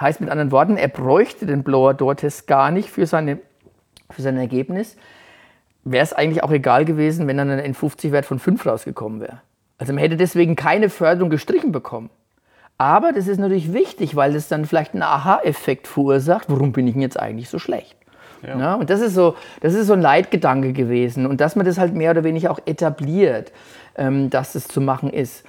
heißt 0.00 0.20
mit 0.20 0.30
anderen 0.30 0.52
Worten, 0.52 0.76
er 0.76 0.86
bräuchte 0.86 1.46
den 1.46 1.64
Blower-Door-Test 1.64 2.46
gar 2.46 2.70
nicht 2.70 2.88
für, 2.88 3.06
seine, 3.06 3.40
für 4.10 4.22
sein 4.22 4.36
Ergebnis, 4.36 4.96
wäre 5.82 6.04
es 6.04 6.12
eigentlich 6.12 6.44
auch 6.44 6.52
egal 6.52 6.84
gewesen, 6.84 7.26
wenn 7.26 7.38
dann 7.38 7.50
ein 7.50 7.74
N50-Wert 7.74 8.24
von 8.24 8.38
5 8.38 8.64
rausgekommen 8.66 9.20
wäre. 9.20 9.40
Also 9.78 9.92
man 9.92 10.00
hätte 10.00 10.16
deswegen 10.16 10.54
keine 10.54 10.90
Förderung 10.90 11.28
gestrichen 11.28 11.72
bekommen. 11.72 12.10
Aber 12.78 13.12
das 13.12 13.26
ist 13.26 13.38
natürlich 13.38 13.72
wichtig, 13.72 14.16
weil 14.16 14.34
das 14.34 14.48
dann 14.48 14.66
vielleicht 14.66 14.92
einen 14.92 15.02
Aha-Effekt 15.02 15.86
verursacht. 15.86 16.46
Warum 16.48 16.72
bin 16.72 16.86
ich 16.86 16.92
denn 16.92 17.02
jetzt 17.02 17.18
eigentlich 17.18 17.48
so 17.48 17.58
schlecht? 17.58 17.96
Ja. 18.46 18.58
Ja, 18.58 18.74
und 18.74 18.90
das 18.90 19.00
ist, 19.00 19.14
so, 19.14 19.34
das 19.62 19.74
ist 19.74 19.86
so 19.86 19.94
ein 19.94 20.02
Leitgedanke 20.02 20.72
gewesen. 20.72 21.26
Und 21.26 21.40
dass 21.40 21.56
man 21.56 21.64
das 21.64 21.78
halt 21.78 21.94
mehr 21.94 22.10
oder 22.10 22.22
weniger 22.22 22.50
auch 22.50 22.60
etabliert, 22.66 23.50
ähm, 23.96 24.28
dass 24.28 24.52
das 24.52 24.68
zu 24.68 24.80
machen 24.80 25.10
ist 25.10 25.44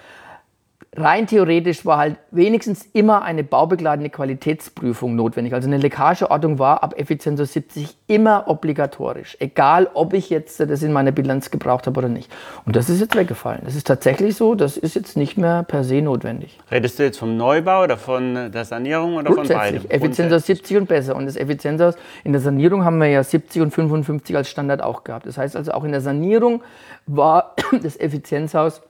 rein 0.98 1.28
theoretisch 1.28 1.86
war 1.86 1.98
halt 1.98 2.18
wenigstens 2.32 2.88
immer 2.94 3.22
eine 3.22 3.44
baubegleitende 3.44 4.10
Qualitätsprüfung 4.10 5.16
notwendig. 5.16 5.54
Also 5.54 5.68
eine 5.68 5.78
Leckageordnung 5.78 6.60
war 6.60 6.84
ab 6.84 6.96
Effizienz 6.98 7.40
70 7.40 7.96
immer 8.08 8.48
obligatorisch. 8.48 9.38
Egal, 9.40 9.90
ob 9.94 10.14
ich 10.14 10.30
jetzt 10.30 10.60
das 10.60 10.82
in 10.82 10.92
meiner 10.92 11.12
Bilanz 11.12 11.52
gebraucht 11.52 11.88
habe 11.88 12.00
oder 12.00 12.10
nicht. 12.10 12.32
Und 12.66 12.76
das 12.76 12.90
ist 12.90 13.00
jetzt 13.00 13.16
weggefallen. 13.16 13.62
Das 13.64 13.76
ist 13.76 13.86
tatsächlich 13.86 14.36
so, 14.36 14.56
das 14.56 14.76
ist 14.78 14.96
jetzt 14.96 15.16
nicht 15.16 15.38
mehr 15.38 15.64
per 15.64 15.84
se 15.84 16.02
notwendig. 16.02 16.60
Redest 16.72 16.98
du 16.98 17.04
jetzt 17.04 17.20
vom 17.20 17.38
Neubau 17.38 17.84
oder 17.84 17.98
von 17.98 18.52
der 18.52 18.66
Sanierung 18.66 19.16
oder 19.16 19.32
von 19.32 19.48
beidem? 19.48 19.84
Effizienz 19.90 20.46
70 20.46 20.78
und 20.78 20.88
besser. 20.88 21.16
Und 21.16 21.28
das 21.28 21.36
Effizienzhaus 21.36 21.96
in 22.24 22.32
der 22.32 22.42
Sanierung 22.42 22.84
haben 22.84 22.98
wir 22.98 23.08
ja 23.08 23.24
70 23.24 23.62
und 23.62 23.72
55 23.72 24.36
als 24.36 24.50
Standard 24.50 24.82
auch 24.82 25.04
gehabt. 25.04 25.28
Das 25.28 25.38
heißt 25.38 25.56
also 25.56 25.72
auch 25.72 25.84
in 25.84 25.92
der 25.92 26.02
Sanierung 26.02 26.64
war 27.06 27.56
das 27.84 28.00
Effizienzhaus 28.00 28.82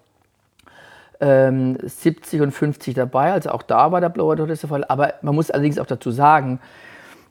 ähm, 1.19 1.77
70 1.81 2.41
und 2.41 2.51
50 2.51 2.95
dabei, 2.95 3.31
also 3.31 3.51
auch 3.51 3.63
da 3.63 3.91
war 3.91 4.01
der 4.01 4.09
Blower 4.09 4.35
Door 4.35 4.47
der 4.47 4.57
Fall. 4.57 4.83
Aber 4.85 5.13
man 5.21 5.35
muss 5.35 5.51
allerdings 5.51 5.79
auch 5.79 5.85
dazu 5.85 6.11
sagen, 6.11 6.59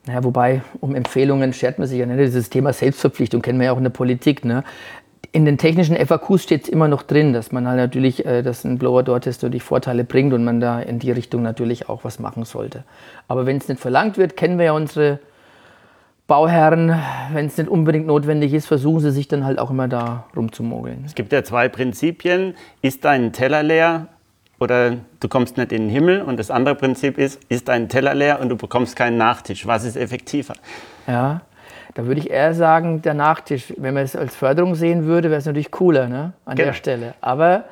naja, 0.06 0.22
wobei 0.22 0.62
um 0.80 0.94
Empfehlungen 0.94 1.52
schert 1.52 1.78
man 1.78 1.88
sich 1.88 1.98
ja 1.98 2.06
nicht. 2.06 2.18
Dieses 2.18 2.48
Thema 2.48 2.72
Selbstverpflichtung 2.72 3.42
kennen 3.42 3.58
wir 3.58 3.66
ja 3.66 3.72
auch 3.72 3.78
in 3.78 3.84
der 3.84 3.90
Politik. 3.90 4.44
Ne? 4.44 4.62
In 5.32 5.44
den 5.44 5.58
technischen 5.58 5.96
FAQs 5.96 6.44
steht 6.44 6.64
es 6.64 6.68
immer 6.68 6.86
noch 6.86 7.02
drin, 7.02 7.32
dass 7.32 7.50
man 7.50 7.66
halt 7.66 7.78
natürlich, 7.78 8.24
äh, 8.24 8.42
dass 8.42 8.64
ein 8.64 8.78
Blower-Door-Test 8.78 9.42
natürlich 9.42 9.64
Vorteile 9.64 10.04
bringt 10.04 10.32
und 10.32 10.44
man 10.44 10.60
da 10.60 10.80
in 10.80 11.00
die 11.00 11.10
Richtung 11.10 11.42
natürlich 11.42 11.88
auch 11.88 12.04
was 12.04 12.20
machen 12.20 12.44
sollte. 12.44 12.84
Aber 13.26 13.46
wenn 13.46 13.56
es 13.56 13.68
nicht 13.68 13.80
verlangt 13.80 14.16
wird, 14.16 14.36
kennen 14.36 14.58
wir 14.58 14.66
ja 14.66 14.72
unsere 14.72 15.18
Bauherren, 16.26 16.92
wenn 17.32 17.46
es 17.46 17.56
nicht 17.56 17.68
unbedingt 17.68 18.06
notwendig 18.06 18.52
ist, 18.52 18.66
versuchen 18.66 19.00
sie 19.00 19.12
sich 19.12 19.28
dann 19.28 19.44
halt 19.44 19.60
auch 19.60 19.70
immer 19.70 19.86
da 19.86 20.24
rumzumogeln. 20.34 21.04
Es 21.04 21.14
gibt 21.14 21.32
ja 21.32 21.44
zwei 21.44 21.68
Prinzipien. 21.68 22.54
Ist 22.82 23.04
dein 23.04 23.32
Teller 23.32 23.62
leer 23.62 24.08
oder 24.58 24.96
du 25.20 25.28
kommst 25.28 25.56
nicht 25.56 25.70
in 25.70 25.82
den 25.82 25.90
Himmel? 25.90 26.22
Und 26.22 26.38
das 26.38 26.50
andere 26.50 26.74
Prinzip 26.74 27.16
ist, 27.16 27.40
ist 27.48 27.68
dein 27.68 27.88
Teller 27.88 28.14
leer 28.14 28.40
und 28.40 28.48
du 28.48 28.56
bekommst 28.56 28.96
keinen 28.96 29.18
Nachtisch. 29.18 29.66
Was 29.66 29.84
ist 29.84 29.96
effektiver? 29.96 30.54
Ja, 31.06 31.42
da 31.94 32.06
würde 32.06 32.20
ich 32.20 32.30
eher 32.30 32.54
sagen, 32.54 33.02
der 33.02 33.14
Nachtisch. 33.14 33.72
Wenn 33.76 33.94
man 33.94 34.02
es 34.02 34.16
als 34.16 34.34
Förderung 34.34 34.74
sehen 34.74 35.04
würde, 35.04 35.30
wäre 35.30 35.38
es 35.38 35.46
natürlich 35.46 35.70
cooler 35.70 36.08
ne? 36.08 36.32
an 36.44 36.56
genau. 36.56 36.66
der 36.66 36.72
Stelle. 36.72 37.14
Aber 37.20 37.66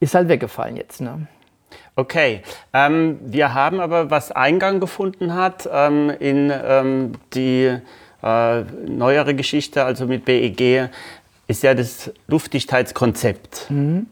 ist 0.00 0.16
halt 0.16 0.28
weggefallen 0.28 0.76
jetzt. 0.76 1.00
Ne? 1.00 1.28
Okay, 1.96 2.42
ähm, 2.72 3.20
wir 3.24 3.54
haben 3.54 3.78
aber, 3.78 4.10
was 4.10 4.32
Eingang 4.32 4.80
gefunden 4.80 5.34
hat 5.34 5.68
ähm, 5.72 6.10
in 6.18 6.52
ähm, 6.52 7.12
die 7.34 7.78
äh, 8.22 8.60
neuere 8.86 9.34
Geschichte, 9.34 9.84
also 9.84 10.06
mit 10.06 10.24
BEG, 10.24 10.90
ist 11.46 11.62
ja 11.62 11.74
das 11.74 12.12
Luftdichtheitskonzept. 12.26 13.70
Mhm. 13.70 14.06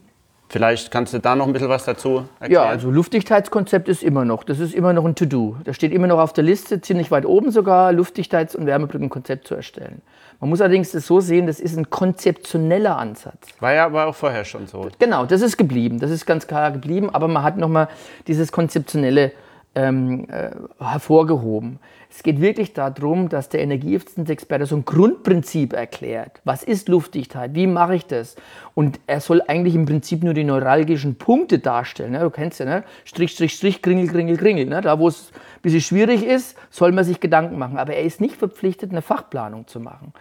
Vielleicht 0.47 0.91
kannst 0.91 1.13
du 1.15 1.19
da 1.19 1.35
noch 1.35 1.47
ein 1.47 1.53
bisschen 1.53 1.67
was 1.67 1.83
dazu 1.83 2.25
erklären. 2.39 2.51
Ja, 2.51 2.69
also 2.69 2.91
Luftdichtheitskonzept 2.91 3.89
ist 3.89 4.03
immer 4.03 4.23
noch, 4.23 4.43
das 4.43 4.59
ist 4.59 4.75
immer 4.75 4.93
noch 4.93 5.03
ein 5.03 5.15
To-Do. 5.15 5.57
Das 5.63 5.75
steht 5.75 5.91
immer 5.91 6.05
noch 6.05 6.19
auf 6.19 6.31
der 6.31 6.43
Liste, 6.43 6.79
ziemlich 6.79 7.09
weit 7.09 7.25
oben 7.25 7.49
sogar, 7.49 7.91
Luftdichtheits- 7.91 8.55
und 8.55 8.67
Wärmebrückenkonzept 8.67 9.47
zu 9.47 9.55
erstellen. 9.55 10.03
Man 10.43 10.49
muss 10.49 10.59
allerdings 10.59 10.91
das 10.91 11.07
so 11.07 11.21
sehen, 11.21 11.47
das 11.47 11.61
ist 11.61 11.77
ein 11.77 11.89
konzeptioneller 11.89 12.97
Ansatz. 12.97 13.47
War 13.61 13.73
ja 13.73 13.85
aber 13.85 14.07
auch 14.07 14.13
vorher 14.13 14.43
schon 14.43 14.67
so. 14.67 14.89
Genau, 14.99 15.25
das 15.25 15.41
ist 15.41 15.55
geblieben, 15.55 16.01
das 16.01 16.11
ist 16.11 16.25
ganz 16.25 16.47
klar 16.47 16.71
geblieben, 16.71 17.09
aber 17.09 17.29
man 17.29 17.43
hat 17.43 17.55
nochmal 17.55 17.87
dieses 18.27 18.51
konzeptionelle 18.51 19.31
ähm, 19.75 20.27
äh, 20.29 20.51
hervorgehoben. 20.79 21.79
Es 22.15 22.21
geht 22.21 22.41
wirklich 22.41 22.73
darum, 22.73 23.27
dass 23.27 23.49
der 23.49 23.61
Energieeffizienzexperte 23.61 24.67
so 24.67 24.75
ein 24.75 24.85
Grundprinzip 24.85 25.73
erklärt. 25.73 26.41
Was 26.43 26.61
ist 26.61 26.87
Luftdichtheit? 26.87 27.55
Wie 27.55 27.65
mache 27.65 27.95
ich 27.95 28.05
das? 28.05 28.35
Und 28.75 28.99
er 29.07 29.19
soll 29.19 29.41
eigentlich 29.47 29.73
im 29.73 29.85
Prinzip 29.85 30.23
nur 30.23 30.35
die 30.35 30.43
neuralgischen 30.43 31.15
Punkte 31.15 31.57
darstellen. 31.57 32.11
Ne? 32.11 32.19
Du 32.19 32.29
kennst 32.29 32.59
ja, 32.59 32.67
ne? 32.67 32.83
Strich, 33.03 33.31
Strich, 33.31 33.53
Strich, 33.53 33.81
Kringel, 33.81 34.07
Kringel, 34.07 34.37
Kringel. 34.37 34.65
Ne? 34.67 34.81
Da, 34.81 34.99
wo 34.99 35.07
es 35.07 35.31
ein 35.31 35.61
bisschen 35.63 35.81
schwierig 35.81 36.23
ist, 36.23 36.55
soll 36.69 36.91
man 36.91 37.03
sich 37.03 37.19
Gedanken 37.19 37.57
machen. 37.57 37.79
Aber 37.79 37.93
er 37.95 38.03
ist 38.03 38.21
nicht 38.21 38.35
verpflichtet, 38.35 38.91
eine 38.91 39.01
Fachplanung 39.01 39.65
zu 39.65 39.79
machen. 39.79 40.13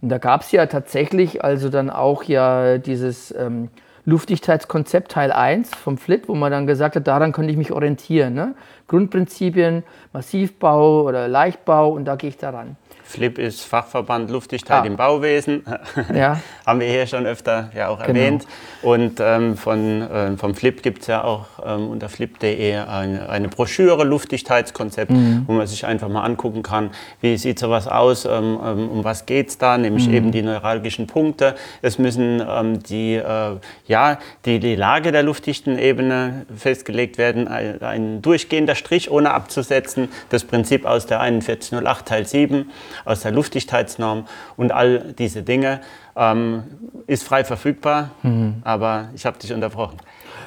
Und 0.00 0.08
da 0.08 0.18
gab 0.18 0.42
es 0.42 0.52
ja 0.52 0.66
tatsächlich 0.66 1.42
also 1.42 1.68
dann 1.68 1.90
auch 1.90 2.22
ja 2.22 2.78
dieses... 2.78 3.34
Ähm, 3.36 3.70
Luftdichtheitskonzept 4.04 5.12
Teil 5.12 5.32
1 5.32 5.74
vom 5.74 5.98
FLIT, 5.98 6.28
wo 6.28 6.34
man 6.34 6.50
dann 6.50 6.66
gesagt 6.66 6.96
hat, 6.96 7.06
daran 7.06 7.32
könnte 7.32 7.50
ich 7.50 7.56
mich 7.56 7.72
orientieren. 7.72 8.34
Ne? 8.34 8.54
Grundprinzipien, 8.88 9.82
Massivbau 10.12 11.02
oder 11.02 11.28
Leichtbau 11.28 11.92
und 11.92 12.04
da 12.04 12.16
gehe 12.16 12.30
ich 12.30 12.38
daran. 12.38 12.76
FLIP 13.10 13.38
ist 13.38 13.64
Fachverband 13.64 14.30
Luftdichtheit 14.30 14.84
ah. 14.84 14.86
im 14.86 14.96
Bauwesen. 14.96 15.64
Ja. 16.14 16.40
Haben 16.66 16.80
wir 16.80 16.88
hier 16.88 17.06
schon 17.06 17.26
öfter 17.26 17.70
ja 17.74 17.88
auch 17.88 17.98
genau. 17.98 18.08
erwähnt. 18.08 18.46
Und 18.82 19.20
ähm, 19.20 19.56
von, 19.56 20.02
äh, 20.02 20.36
vom 20.36 20.54
FLIP 20.54 20.82
gibt 20.82 21.02
es 21.02 21.06
ja 21.08 21.24
auch 21.24 21.46
ähm, 21.64 21.88
unter 21.88 22.08
flip.de 22.08 22.76
eine, 22.76 23.28
eine, 23.28 23.48
Broschüre, 23.48 24.04
Luftdichtheitskonzept, 24.04 25.10
mhm. 25.10 25.44
wo 25.46 25.52
man 25.52 25.66
sich 25.66 25.86
einfach 25.86 26.08
mal 26.08 26.22
angucken 26.22 26.62
kann, 26.62 26.90
wie 27.20 27.36
sieht 27.36 27.58
sowas 27.58 27.86
aus, 27.86 28.24
ähm, 28.24 28.58
ähm 28.64 28.88
um 28.90 29.04
was 29.04 29.26
geht 29.26 29.48
es 29.48 29.58
da, 29.58 29.78
nämlich 29.78 30.08
mhm. 30.08 30.14
eben 30.14 30.32
die 30.32 30.42
neuralgischen 30.42 31.06
Punkte. 31.06 31.54
Es 31.82 31.98
müssen 31.98 32.42
ähm, 32.46 32.82
die, 32.82 33.14
äh, 33.14 33.56
ja, 33.86 34.18
die, 34.44 34.58
die 34.58 34.76
Lage 34.76 35.12
der 35.12 35.22
luftdichten 35.22 35.78
Ebene 35.78 36.46
festgelegt 36.56 37.18
werden, 37.18 37.46
ein, 37.48 37.82
ein 37.82 38.22
durchgehender 38.22 38.74
Strich 38.74 39.10
ohne 39.10 39.32
abzusetzen, 39.32 40.08
das 40.30 40.44
Prinzip 40.44 40.86
aus 40.86 41.06
der 41.06 41.20
4108 41.20 42.06
Teil 42.06 42.26
7 42.26 42.70
aus 43.04 43.20
der 43.20 43.32
Luftdichtheitsnorm 43.32 44.26
und 44.56 44.72
all 44.72 45.14
diese 45.18 45.42
Dinge. 45.42 45.80
Ähm, 46.16 46.64
ist 47.06 47.22
frei 47.22 47.44
verfügbar, 47.44 48.10
mhm. 48.22 48.56
aber 48.64 49.10
ich 49.14 49.24
habe 49.24 49.38
dich 49.38 49.52
unterbrochen. 49.52 49.98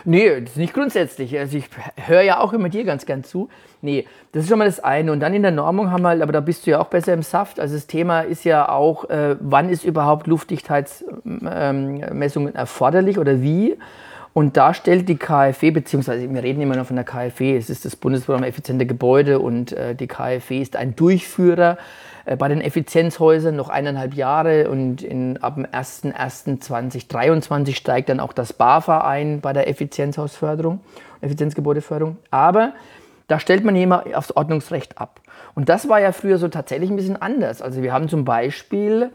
Nee, 0.05 0.41
das 0.41 0.51
ist 0.51 0.57
nicht 0.57 0.73
grundsätzlich. 0.73 1.37
Also 1.37 1.57
ich 1.57 1.65
höre 1.95 2.21
ja 2.21 2.39
auch 2.39 2.53
immer 2.53 2.69
dir 2.69 2.83
ganz 2.83 3.05
gern 3.05 3.23
zu. 3.23 3.49
Nee, 3.81 4.05
das 4.31 4.43
ist 4.43 4.49
schon 4.49 4.59
mal 4.59 4.65
das 4.65 4.81
eine. 4.81 5.11
Und 5.11 5.21
dann 5.21 5.33
in 5.33 5.41
der 5.41 5.51
Normung 5.51 5.91
haben 5.91 6.03
wir, 6.03 6.11
aber 6.11 6.31
da 6.31 6.41
bist 6.41 6.65
du 6.65 6.71
ja 6.71 6.79
auch 6.79 6.87
besser 6.87 7.13
im 7.13 7.21
Saft. 7.21 7.59
Also 7.59 7.75
das 7.75 7.87
Thema 7.87 8.21
ist 8.21 8.43
ja 8.43 8.69
auch, 8.69 9.09
äh, 9.09 9.35
wann 9.39 9.69
ist 9.69 9.85
überhaupt 9.85 10.27
Luftdichtheitsmessungen 10.27 12.49
ähm, 12.49 12.55
erforderlich 12.55 13.17
oder 13.17 13.41
wie? 13.41 13.77
Und 14.33 14.57
da 14.57 14.73
stellt 14.73 15.07
die 15.07 15.17
KfW, 15.17 15.71
beziehungsweise 15.71 16.33
wir 16.33 16.43
reden 16.43 16.61
immer 16.61 16.75
noch 16.75 16.87
von 16.87 16.95
der 16.95 17.05
KfW, 17.05 17.55
es 17.55 17.69
ist 17.69 17.85
das 17.85 17.95
Bundesprogramm 17.95 18.43
Effiziente 18.43 18.87
Gebäude 18.87 19.39
und 19.39 19.73
äh, 19.73 19.93
die 19.93 20.07
KfW 20.07 20.59
ist 20.59 20.75
ein 20.75 20.95
Durchführer 20.95 21.77
bei 22.37 22.47
den 22.47 22.61
Effizienzhäusern 22.61 23.55
noch 23.55 23.69
eineinhalb 23.69 24.13
Jahre 24.13 24.69
und 24.69 25.01
in, 25.01 25.41
ab 25.43 25.55
dem 25.55 25.65
01.01.2023 25.65 27.75
steigt 27.75 28.09
dann 28.09 28.19
auch 28.19 28.33
das 28.33 28.53
BAFA 28.53 28.99
ein 28.99 29.41
bei 29.41 29.51
der 29.51 29.67
Effizienzhausförderung, 29.67 30.79
Effizienzgebäudeförderung. 31.21 32.17
Aber 32.31 32.73
da 33.27 33.39
stellt 33.39 33.65
man 33.65 33.75
jemand 33.75 34.13
aufs 34.15 34.31
Ordnungsrecht 34.31 34.97
ab. 34.97 35.19
Und 35.55 35.69
das 35.69 35.89
war 35.89 35.99
ja 35.99 36.11
früher 36.11 36.37
so 36.37 36.47
tatsächlich 36.47 36.89
ein 36.89 36.95
bisschen 36.95 37.21
anders. 37.21 37.61
Also 37.61 37.81
wir 37.81 37.91
haben 37.91 38.07
zum 38.07 38.25
Beispiel 38.25 39.11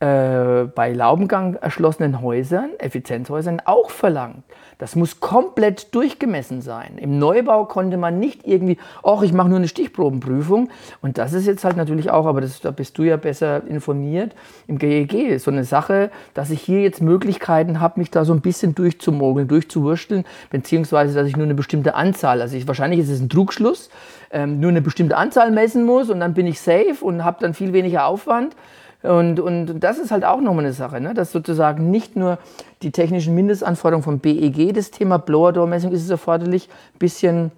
äh, 0.00 0.64
bei 0.74 0.92
Laubengang 0.94 1.56
erschlossenen 1.56 2.22
Häusern, 2.22 2.70
Effizienzhäusern, 2.78 3.60
auch 3.66 3.90
verlangt. 3.90 4.44
Das 4.78 4.96
muss 4.96 5.20
komplett 5.20 5.94
durchgemessen 5.94 6.62
sein. 6.62 6.96
Im 6.96 7.18
Neubau 7.18 7.66
konnte 7.66 7.98
man 7.98 8.18
nicht 8.18 8.46
irgendwie, 8.46 8.78
ach, 9.02 9.20
ich 9.20 9.34
mache 9.34 9.50
nur 9.50 9.58
eine 9.58 9.68
Stichprobenprüfung. 9.68 10.70
Und 11.02 11.18
das 11.18 11.34
ist 11.34 11.46
jetzt 11.46 11.64
halt 11.64 11.76
natürlich 11.76 12.10
auch, 12.10 12.24
aber 12.24 12.40
das, 12.40 12.62
da 12.62 12.70
bist 12.70 12.96
du 12.96 13.02
ja 13.02 13.18
besser 13.18 13.62
informiert, 13.66 14.34
im 14.68 14.78
GEG 14.78 15.38
so 15.38 15.50
eine 15.50 15.64
Sache, 15.64 16.10
dass 16.32 16.48
ich 16.48 16.62
hier 16.62 16.80
jetzt 16.80 17.02
Möglichkeiten 17.02 17.78
habe, 17.78 18.00
mich 18.00 18.10
da 18.10 18.24
so 18.24 18.32
ein 18.32 18.40
bisschen 18.40 18.74
durchzumogeln, 18.74 19.48
durchzuwursteln, 19.48 20.24
beziehungsweise, 20.48 21.12
dass 21.12 21.28
ich 21.28 21.36
nur 21.36 21.44
eine 21.44 21.54
bestimmte 21.54 21.94
Anzahl, 21.94 22.40
also 22.40 22.56
ich, 22.56 22.66
wahrscheinlich 22.66 23.00
ist 23.00 23.10
es 23.10 23.20
ein 23.20 23.28
Trugschluss, 23.28 23.90
ähm, 24.30 24.60
nur 24.60 24.70
eine 24.70 24.80
bestimmte 24.80 25.18
Anzahl 25.18 25.50
messen 25.50 25.84
muss 25.84 26.08
und 26.08 26.20
dann 26.20 26.32
bin 26.32 26.46
ich 26.46 26.58
safe 26.58 26.96
und 27.02 27.22
habe 27.22 27.36
dann 27.40 27.52
viel 27.52 27.74
weniger 27.74 28.06
Aufwand. 28.06 28.56
Und, 29.02 29.40
und 29.40 29.80
das 29.80 29.98
ist 29.98 30.10
halt 30.10 30.24
auch 30.24 30.40
nochmal 30.40 30.64
eine 30.64 30.74
Sache, 30.74 31.00
ne? 31.00 31.14
dass 31.14 31.32
sozusagen 31.32 31.90
nicht 31.90 32.16
nur 32.16 32.38
die 32.82 32.90
technischen 32.90 33.34
Mindestanforderungen 33.34 34.04
vom 34.04 34.18
BEG, 34.18 34.74
das 34.74 34.90
Thema 34.90 35.18
Blower-Door-Messung 35.18 35.92
ist 35.92 36.02
es 36.02 36.10
erforderlich, 36.10 36.68
ein 36.94 36.98
bisschen 36.98 37.52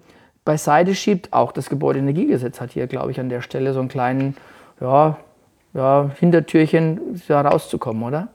beiseite 0.45 0.95
schiebt. 0.95 1.33
Auch 1.33 1.51
das 1.51 1.69
Gebäudeenergiegesetz 1.69 2.61
hat 2.61 2.71
hier, 2.71 2.87
glaube 2.87 3.11
ich, 3.11 3.19
an 3.19 3.29
der 3.29 3.41
Stelle 3.41 3.73
so 3.73 3.79
einen 3.79 3.89
kleinen 3.89 4.37
ja, 4.79 5.17
ja, 5.73 6.11
Hintertürchen, 6.19 7.21
da 7.27 7.41
rauszukommen, 7.41 8.03
oder? 8.03 8.29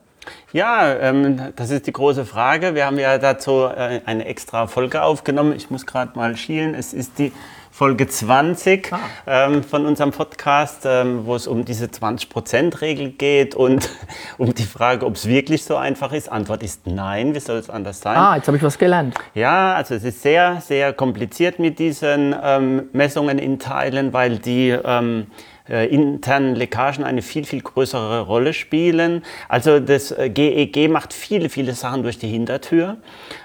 Ja, 0.52 0.94
ähm, 0.94 1.40
das 1.56 1.70
ist 1.70 1.86
die 1.86 1.92
große 1.92 2.26
Frage. 2.26 2.74
Wir 2.74 2.84
haben 2.84 2.98
ja 2.98 3.16
dazu 3.16 3.64
äh, 3.64 4.00
eine 4.04 4.26
extra 4.26 4.66
Folge 4.66 5.02
aufgenommen. 5.02 5.54
Ich 5.56 5.70
muss 5.70 5.86
gerade 5.86 6.18
mal 6.18 6.36
schielen. 6.36 6.74
Es 6.74 6.92
ist 6.92 7.18
die 7.18 7.32
Folge 7.78 8.08
20 8.08 8.92
ah. 8.92 8.98
ähm, 9.28 9.62
von 9.62 9.86
unserem 9.86 10.10
Podcast, 10.10 10.82
ähm, 10.84 11.26
wo 11.26 11.36
es 11.36 11.46
um 11.46 11.64
diese 11.64 11.86
20%-Regel 11.86 13.10
geht 13.10 13.54
und 13.54 13.88
um 14.36 14.52
die 14.52 14.64
Frage, 14.64 15.06
ob 15.06 15.14
es 15.14 15.28
wirklich 15.28 15.62
so 15.62 15.76
einfach 15.76 16.12
ist. 16.12 16.28
Antwort 16.28 16.64
ist 16.64 16.88
nein, 16.88 17.36
wie 17.36 17.38
soll 17.38 17.56
es 17.56 17.70
anders 17.70 18.00
sein? 18.00 18.16
Ah, 18.16 18.34
jetzt 18.34 18.48
habe 18.48 18.56
ich 18.56 18.64
was 18.64 18.78
gelernt. 18.78 19.14
Ja, 19.32 19.74
also 19.74 19.94
es 19.94 20.02
ist 20.02 20.22
sehr, 20.22 20.60
sehr 20.60 20.92
kompliziert 20.92 21.60
mit 21.60 21.78
diesen 21.78 22.34
ähm, 22.42 22.88
Messungen 22.92 23.38
in 23.38 23.60
Teilen, 23.60 24.12
weil 24.12 24.40
die 24.40 24.70
ähm, 24.70 25.28
äh, 25.68 25.86
internen 25.86 26.56
Leckagen 26.56 27.04
eine 27.04 27.22
viel, 27.22 27.44
viel 27.44 27.60
größere 27.60 28.22
Rolle 28.22 28.54
spielen. 28.54 29.22
Also 29.48 29.78
das 29.78 30.12
GEG 30.18 30.76
äh, 30.76 30.88
macht 30.88 31.12
viele, 31.12 31.48
viele 31.48 31.74
Sachen 31.74 32.02
durch 32.02 32.18
die 32.18 32.26
Hintertür, 32.26 32.96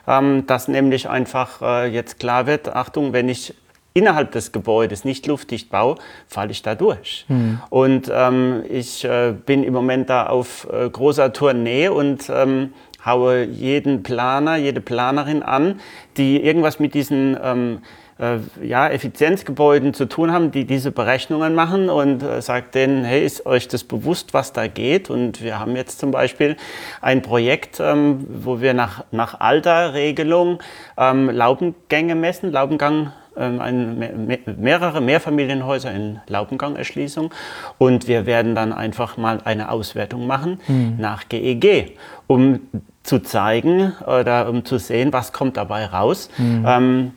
ähm, 0.08 0.48
dass 0.48 0.67
nämlich 0.67 1.08
einfach 1.08 1.62
äh, 1.62 1.86
jetzt 1.86 2.17
klar 2.17 2.48
wird, 2.48 2.76
Achtung, 2.76 3.13
wenn 3.13 3.30
ich 3.30 3.54
innerhalb 3.93 4.32
des 4.32 4.51
Gebäudes 4.51 5.06
nicht 5.06 5.27
luftdicht 5.27 5.69
baue, 5.69 5.95
falle 6.27 6.51
ich 6.51 6.62
da 6.62 6.75
durch. 6.75 7.25
Mhm. 7.27 7.60
Und 7.69 8.12
ähm, 8.13 8.63
ich 8.69 9.06
äh, 9.06 9.34
bin 9.45 9.63
im 9.63 9.73
Moment 9.73 10.10
da 10.10 10.27
auf 10.27 10.67
äh, 10.71 10.89
großer 10.89 11.34
Tournee 11.34 11.89
und 11.89 12.29
ähm, 12.29 12.73
haue 13.06 13.43
jeden 13.43 14.03
Planer, 14.03 14.56
jede 14.56 14.82
Planerin 14.82 15.43
an, 15.43 15.79
die 16.17 16.41
irgendwas 16.41 16.79
mit 16.79 16.93
diesen 16.93 17.38
ähm, 17.41 17.79
äh, 18.19 18.38
ja, 18.65 18.89
Effizienzgebäuden 18.89 19.93
zu 19.93 20.06
tun 20.06 20.32
haben, 20.32 20.51
die 20.51 20.65
diese 20.65 20.91
Berechnungen 20.91 21.56
machen 21.56 21.89
und 21.89 22.23
äh, 22.23 22.41
sagt 22.41 22.75
denen, 22.75 23.03
hey, 23.03 23.25
ist 23.25 23.45
euch 23.45 23.67
das 23.67 23.84
bewusst, 23.84 24.34
was 24.34 24.53
da 24.53 24.67
geht? 24.67 25.10
Und 25.10 25.43
wir 25.43 25.60
haben 25.60 25.75
jetzt 25.75 25.99
zum 25.99 26.12
Beispiel 26.12 26.56
ein 27.01 27.21
Projekt, 27.21 27.79
ähm, 27.79 28.25
wo 28.29 28.62
wir 28.62 28.73
nach, 28.73 29.03
nach 29.12 29.39
alter 29.39 29.93
Regelung 29.93 30.60
ähm, 30.97 31.29
Laubengänge 31.29 32.15
messen, 32.15 32.51
Laubengang 32.51 33.12
ähm, 33.38 33.60
ein, 33.60 34.38
mehrere 34.58 35.02
Mehrfamilienhäuser 35.02 35.91
in 35.91 36.19
Laubengang-Erschließung 36.28 37.32
und 37.78 38.08
wir 38.08 38.26
werden 38.26 38.56
dann 38.56 38.74
einfach 38.74 39.17
mal 39.17 39.39
eine 39.43 39.69
Auswertung 39.69 40.28
machen 40.28 40.60
mhm. 40.67 40.96
nach 40.98 41.30
GEG, 41.30 41.98
um 42.28 42.62
zu 43.04 43.19
zeigen 43.19 43.93
oder 44.06 44.50
um 44.50 44.65
zu 44.65 44.78
sehen, 44.78 45.12
was 45.12 45.34
kommt 45.34 45.58
dabei 45.58 45.86
raus. 45.86 46.30
Mhm. 46.38 46.65
Ähm, 46.67 47.12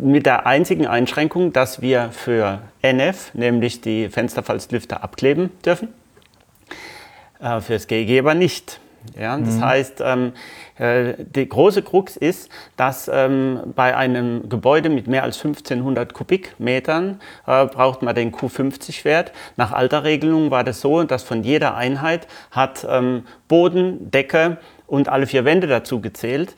mit 0.00 0.26
der 0.26 0.46
einzigen 0.46 0.86
Einschränkung, 0.86 1.52
dass 1.52 1.82
wir 1.82 2.10
für 2.12 2.60
NF, 2.82 3.34
nämlich 3.34 3.80
die 3.80 4.08
Fensterfalzlüfter, 4.08 5.02
abkleben 5.02 5.50
dürfen, 5.64 5.88
äh, 7.40 7.60
für 7.60 7.74
das 7.74 7.86
GEG 7.86 8.20
aber 8.20 8.34
nicht. 8.34 8.80
Ja, 9.18 9.36
das 9.36 9.56
mhm. 9.56 9.64
heißt, 9.64 10.02
ähm, 10.04 10.32
äh, 10.78 11.14
die 11.18 11.48
große 11.48 11.82
Krux 11.82 12.16
ist, 12.16 12.50
dass 12.76 13.10
ähm, 13.12 13.60
bei 13.74 13.96
einem 13.96 14.48
Gebäude 14.48 14.88
mit 14.88 15.06
mehr 15.06 15.22
als 15.22 15.36
1500 15.44 16.14
Kubikmetern 16.14 17.20
äh, 17.46 17.66
braucht 17.66 18.02
man 18.02 18.14
den 18.14 18.32
Q50-Wert. 18.32 19.32
Nach 19.56 19.72
alter 19.72 20.04
Regelung 20.04 20.50
war 20.50 20.64
das 20.64 20.80
so, 20.80 21.02
dass 21.04 21.22
von 21.22 21.42
jeder 21.42 21.76
Einheit 21.76 22.26
hat 22.50 22.86
ähm, 22.88 23.24
Boden, 23.46 24.10
Decke 24.10 24.58
und 24.86 25.08
alle 25.08 25.26
vier 25.26 25.44
Wände 25.44 25.66
dazu 25.66 26.00
gezählt 26.00 26.54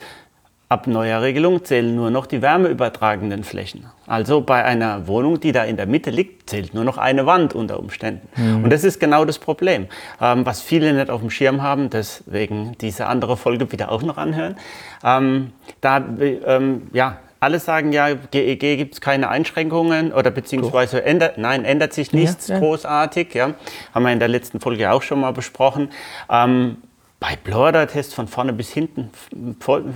Ab 0.69 0.89
neuer 0.89 1.23
Regelung 1.23 1.65
zählen 1.65 1.95
nur 1.95 2.11
noch 2.11 2.27
die 2.27 2.43
wärmeübertragenden 2.43 3.45
Flächen. 3.45 3.87
Also 4.09 4.41
bei 4.41 4.65
einer 4.65 5.07
Wohnung, 5.07 5.39
die 5.39 5.53
da 5.53 5.63
in 5.63 5.77
der 5.77 5.87
Mitte 5.87 6.11
liegt, 6.11 6.51
zählt 6.51 6.75
nur 6.75 6.83
noch 6.83 6.99
eine 6.99 7.25
Wand 7.25 7.55
unter 7.55 7.79
Umständen. 7.79 8.29
Mhm. 8.35 8.65
Und 8.65 8.73
das 8.73 8.83
ist 8.83 8.99
genau 8.99 9.25
das 9.25 9.39
Problem, 9.39 9.87
ähm, 10.21 10.45
was 10.45 10.61
viele 10.63 10.93
nicht 10.93 11.09
auf 11.09 11.21
dem 11.21 11.31
Schirm 11.31 11.63
haben, 11.63 11.89
deswegen 11.89 12.77
diese 12.81 13.07
andere 13.07 13.37
Folge 13.37 13.71
wieder 13.71 13.93
auch 13.93 14.03
noch 14.03 14.17
anhören. 14.17 14.57
Ähm, 15.05 15.53
da, 15.81 16.05
ähm, 16.19 16.89
ja, 16.93 17.19
alle 17.39 17.61
sagen 17.61 17.93
ja, 17.93 18.15
GEG 18.15 18.77
gibt 18.77 18.95
es 18.95 19.01
keine 19.01 19.29
Einschränkungen 19.29 20.13
oder 20.13 20.33
beziehungsweise 20.33 21.05
ändert, 21.05 21.39
nein, 21.39 21.65
ändert 21.65 21.93
sich 21.93 22.13
nichts 22.13 22.49
ja, 22.49 22.57
ja. 22.57 22.61
großartig. 22.61 23.35
Ja. 23.35 23.55
Haben 23.95 24.05
wir 24.05 24.13
in 24.13 24.19
der 24.19 24.29
letzten 24.29 24.59
Folge 24.59 24.91
auch 24.91 25.03
schon 25.03 25.21
mal 25.21 25.33
besprochen. 25.33 25.91
Ähm, 26.29 26.79
bei 27.21 27.37
Blower-Test 27.37 28.15
von 28.15 28.29
vorne 28.29 28.53
bis 28.53 28.71
hinten 28.71 29.11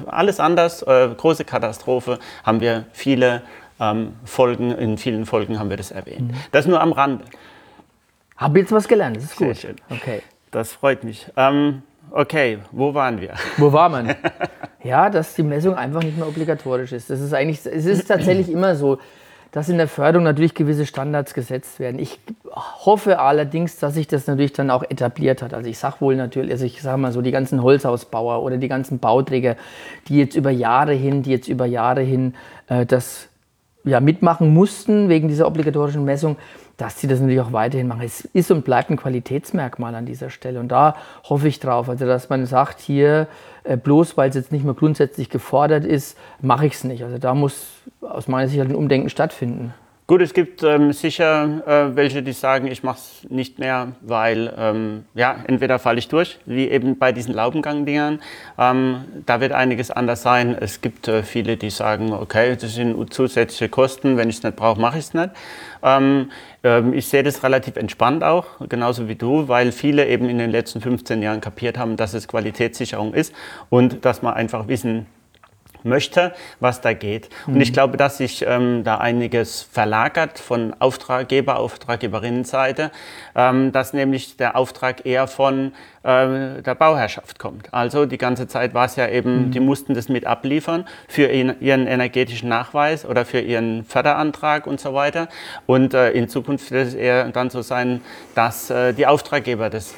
alles 0.07 0.41
anders, 0.41 0.83
äh, 0.83 1.09
große 1.17 1.45
Katastrophe, 1.45 2.19
haben 2.45 2.61
wir 2.61 2.87
viele 2.93 3.43
ähm, 3.79 4.15
Folgen, 4.25 4.73
in 4.73 4.99
vielen 4.99 5.27
Folgen 5.27 5.59
haben 5.59 5.71
wir 5.71 5.77
das 5.77 5.91
erwähnt. 5.91 6.33
Mhm. 6.33 6.37
Das 6.53 6.67
nur 6.67 6.81
am 6.81 6.93
Rande. 6.93 7.25
Habe 8.37 8.61
jetzt 8.61 8.73
was 8.73 8.89
gelernt, 8.89 9.17
das 9.17 9.25
ist 9.25 9.37
Sehr 9.37 9.49
gut. 9.49 9.57
Schön. 9.59 9.77
Okay. 9.91 10.23
Das 10.51 10.73
freut 10.73 11.05
mich. 11.05 11.27
Ähm, 11.37 11.83
okay, 12.11 12.59
wo 12.73 12.95
waren 12.95 13.21
wir? 13.21 13.35
Wo 13.59 13.73
war 13.73 13.89
man? 13.89 14.15
ja, 14.83 15.11
dass 15.11 15.35
die 15.35 15.43
Messung 15.43 15.75
einfach 15.75 16.03
nicht 16.03 16.17
mehr 16.17 16.27
obligatorisch 16.27 16.93
ist. 16.93 17.11
Das 17.11 17.21
ist 17.21 17.35
eigentlich, 17.35 17.65
es 17.67 17.85
ist 17.85 18.09
tatsächlich 18.09 18.49
immer 18.53 18.75
so 18.75 18.99
dass 19.53 19.69
in 19.69 19.79
der 19.79 19.89
Förderung 19.89 20.25
natürlich 20.25 20.55
gewisse 20.55 20.87
Standards 20.87 21.35
gesetzt 21.35 21.81
werden. 21.81 21.99
Ich 21.99 22.21
hoffe 22.55 23.19
allerdings, 23.19 23.79
dass 23.79 23.95
sich 23.95 24.07
das 24.07 24.27
natürlich 24.27 24.53
dann 24.53 24.71
auch 24.71 24.83
etabliert 24.83 25.43
hat. 25.43 25.55
Also 25.55 25.69
ich 25.69 25.79
sage 25.79 25.97
wohl 26.01 26.17
natürlich, 26.17 26.53
also 26.53 26.65
ich 26.65 26.81
sage 26.81 26.99
mal 26.99 27.13
so, 27.13 27.21
die 27.21 27.33
ganzen 27.33 27.63
Holzhausbauer 27.63 28.43
oder 28.43 28.59
die 28.59 28.69
ganzen 28.69 28.99
Bauträger, 28.99 29.57
die 30.09 30.19
jetzt 30.19 30.37
über 30.37 30.51
Jahre 30.51 30.93
hin, 30.93 31.23
die 31.23 31.31
jetzt 31.31 31.49
über 31.49 31.67
Jahre 31.67 32.03
hin 32.03 32.35
äh, 32.69 32.87
das 32.87 33.29
ja, 33.85 34.01
mitmachen 34.01 34.53
mussten 34.53 35.09
wegen 35.09 35.29
dieser 35.29 35.47
obligatorischen 35.47 36.05
Messung, 36.05 36.37
dass 36.81 36.99
sie 36.99 37.07
das 37.07 37.21
natürlich 37.21 37.41
auch 37.41 37.53
weiterhin 37.53 37.89
machen. 37.89 38.03
Es 38.03 38.23
ist 38.23 38.51
und 38.51 38.65
bleibt 38.65 38.91
ein 38.91 38.97
Qualitätsmerkmal 38.97 39.95
an 39.95 40.07
dieser 40.07 40.31
Stelle. 40.31 40.61
Und 40.61 40.69
da 40.69 40.97
hoffe 41.25 41.49
ich 41.49 41.61
drauf, 41.61 41.89
also 41.89 42.07
dass 42.07 42.29
man 42.29 42.47
sagt, 42.47 42.81
hier 42.81 43.29
äh, 43.65 43.77
bloß 43.77 44.17
weil 44.17 44.31
es 44.31 44.37
jetzt 44.37 44.53
nicht 44.53 44.65
mehr 44.65 44.75
grundsätzlich 44.75 45.29
gefordert 45.29 45.85
ist, 45.85 46.17
mache 46.41 46.67
ich 46.67 46.75
es 46.75 46.85
nicht. 46.85 47.05
Also 47.05 47.19
da 47.19 47.35
muss 47.35 47.69
aus 48.01 48.29
meiner 48.29 48.49
Sicht 48.49 48.61
halt 48.61 48.71
ein 48.71 48.77
Umdenken 48.77 49.11
stattfinden. 49.11 49.75
Gut, 50.11 50.23
es 50.23 50.35
gibt 50.35 50.65
ähm, 50.65 50.93
sicher 50.93 51.63
äh, 51.65 51.95
welche, 51.95 52.21
die 52.25 52.33
sagen, 52.33 52.67
ich 52.67 52.83
mache 52.83 52.99
es 52.99 53.31
nicht 53.31 53.61
mehr, 53.61 53.93
weil 54.01 54.53
ähm, 54.59 55.05
ja, 55.15 55.37
entweder 55.47 55.79
falle 55.79 56.01
ich 56.01 56.09
durch, 56.09 56.41
wie 56.47 56.67
eben 56.69 56.99
bei 56.99 57.13
diesen 57.13 57.33
Laubengang-Dingern. 57.33 58.19
Ähm, 58.59 59.05
da 59.25 59.41
wird 59.41 59.53
einiges 59.53 59.93
anders 59.93 60.23
sein. 60.23 60.57
Es 60.61 60.81
gibt 60.81 61.07
äh, 61.07 61.23
viele, 61.23 61.57
die 61.57 61.71
sagen, 61.71 62.13
okay, 62.13 62.57
das 62.61 62.75
sind 62.75 63.15
zusätzliche 63.15 63.69
Kosten, 63.69 64.17
wenn 64.17 64.29
ich 64.29 64.39
es 64.39 64.43
nicht 64.43 64.57
brauche, 64.57 64.81
mache 64.81 64.99
ich 64.99 65.05
es 65.05 65.15
nicht. 65.15 65.31
Ähm, 65.85 66.33
ähm, 66.65 66.93
ich 66.93 67.07
sehe 67.07 67.23
das 67.23 67.45
relativ 67.45 67.77
entspannt 67.77 68.25
auch, 68.25 68.47
genauso 68.69 69.07
wie 69.07 69.15
du, 69.15 69.47
weil 69.47 69.71
viele 69.71 70.09
eben 70.09 70.29
in 70.29 70.39
den 70.39 70.51
letzten 70.51 70.81
15 70.81 71.23
Jahren 71.23 71.41
kapiert 71.41 71.79
haben, 71.79 71.97
dass 71.97 72.15
es 72.15 72.27
Qualitätssicherung 72.27 73.15
ist 73.15 73.33
und 73.69 74.05
dass 74.05 74.23
man 74.23 74.35
einfach 74.35 74.67
wissen 74.67 75.07
möchte, 75.83 76.33
was 76.61 76.81
da 76.81 76.93
geht. 76.93 77.29
Mhm. 77.47 77.55
Und 77.55 77.61
ich 77.61 77.73
glaube, 77.73 77.97
dass 77.97 78.19
sich 78.19 78.45
ähm, 78.47 78.85
da 78.85 78.99
einiges 78.99 79.63
verlagert 79.63 80.39
von 80.39 80.75
Auftraggeber, 80.79 81.59
Auftraggeberinnenseite, 81.59 82.91
ähm, 83.35 83.73
dass 83.73 83.93
nämlich 83.93 84.37
der 84.37 84.57
Auftrag 84.57 85.07
eher 85.07 85.27
von 85.27 85.73
äh, 86.03 86.63
der 86.63 86.75
Bauherrschaft 86.75 87.39
kommt. 87.39 87.73
Also 87.75 88.07
die 88.07 88.19
ganze 88.19 88.49
Zeit 88.49 88.75
war 88.75 88.87
es 88.87 88.97
ja 88.97 89.09
eben, 89.09 89.47
mhm. 89.47 89.51
die 89.51 89.61
mussten 89.61 89.95
das 89.95 90.09
mit 90.09 90.27
abliefern 90.27 90.87
für 91.09 91.27
ihren, 91.27 91.61
ihren, 91.61 91.87
energetischen 91.87 92.49
Nachweis 92.49 93.05
oder 93.05 93.25
für 93.25 93.41
ihren 93.41 93.85
Förderantrag 93.85 94.67
und 94.67 94.81
so 94.81 94.95
weiter. 94.95 95.29
Und 95.67 95.95
äh, 95.95 96.13
in 96.13 96.29
Zukunft 96.29 96.71
wird 96.71 96.89
es 96.89 96.95
eher 96.95 97.29
dann 97.29 97.51
so 97.51 97.63
sein, 97.63 98.01
dass 98.35 98.71
äh, 98.71 98.93
die 98.93 99.07
Auftraggeber 99.07 99.71
das 99.71 99.95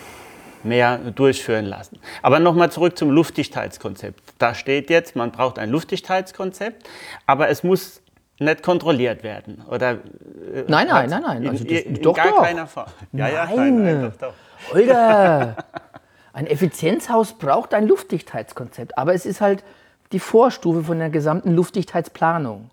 mehr 0.65 0.99
durchführen 0.99 1.65
lassen. 1.67 1.99
Aber 2.23 2.39
nochmal 2.39 2.71
zurück 2.71 2.97
zum 2.97 3.11
Luftdichtheitskonzept. 3.11 4.21
Da 4.39 4.55
steht 4.55 4.91
jetzt, 4.91 5.17
man 5.17 5.31
braucht 5.31 5.59
ein 5.59 5.71
Luftdichtheitskonzept, 5.71 6.89
aber 7.27 7.49
es 7.49 7.63
muss 7.63 8.03
nicht 8.39 8.63
kontrolliert 8.63 9.23
werden. 9.23 9.63
Oder, 9.69 9.93
äh, 9.93 9.97
nein, 10.69 10.89
nein, 10.89 11.11
nein, 11.11 11.23
nein. 11.23 11.49
Also 11.49 11.65
das, 11.65 11.73
in, 11.83 11.97
in 11.97 12.03
doch, 12.03 12.15
gar 12.15 12.29
doch. 12.29 12.43
keiner 12.43 12.67
Form. 12.67 12.87
Ja, 13.13 13.25
nein. 13.25 13.33
Ja, 13.35 13.47
nein, 13.55 13.83
nein 13.83 14.03
doch, 14.03 14.29
doch. 14.29 14.75
Holger, 14.75 15.57
ein 16.33 16.47
Effizienzhaus 16.47 17.35
braucht 17.35 17.75
ein 17.75 17.87
Luftdichtheitskonzept, 17.87 18.97
aber 18.99 19.15
es 19.15 19.27
ist 19.27 19.41
halt 19.41 19.65
die 20.13 20.19
Vorstufe 20.19 20.85
von 20.85 20.99
der 20.99 21.11
gesamten 21.11 21.55
Luftdichtheitsplanung. 21.55 22.71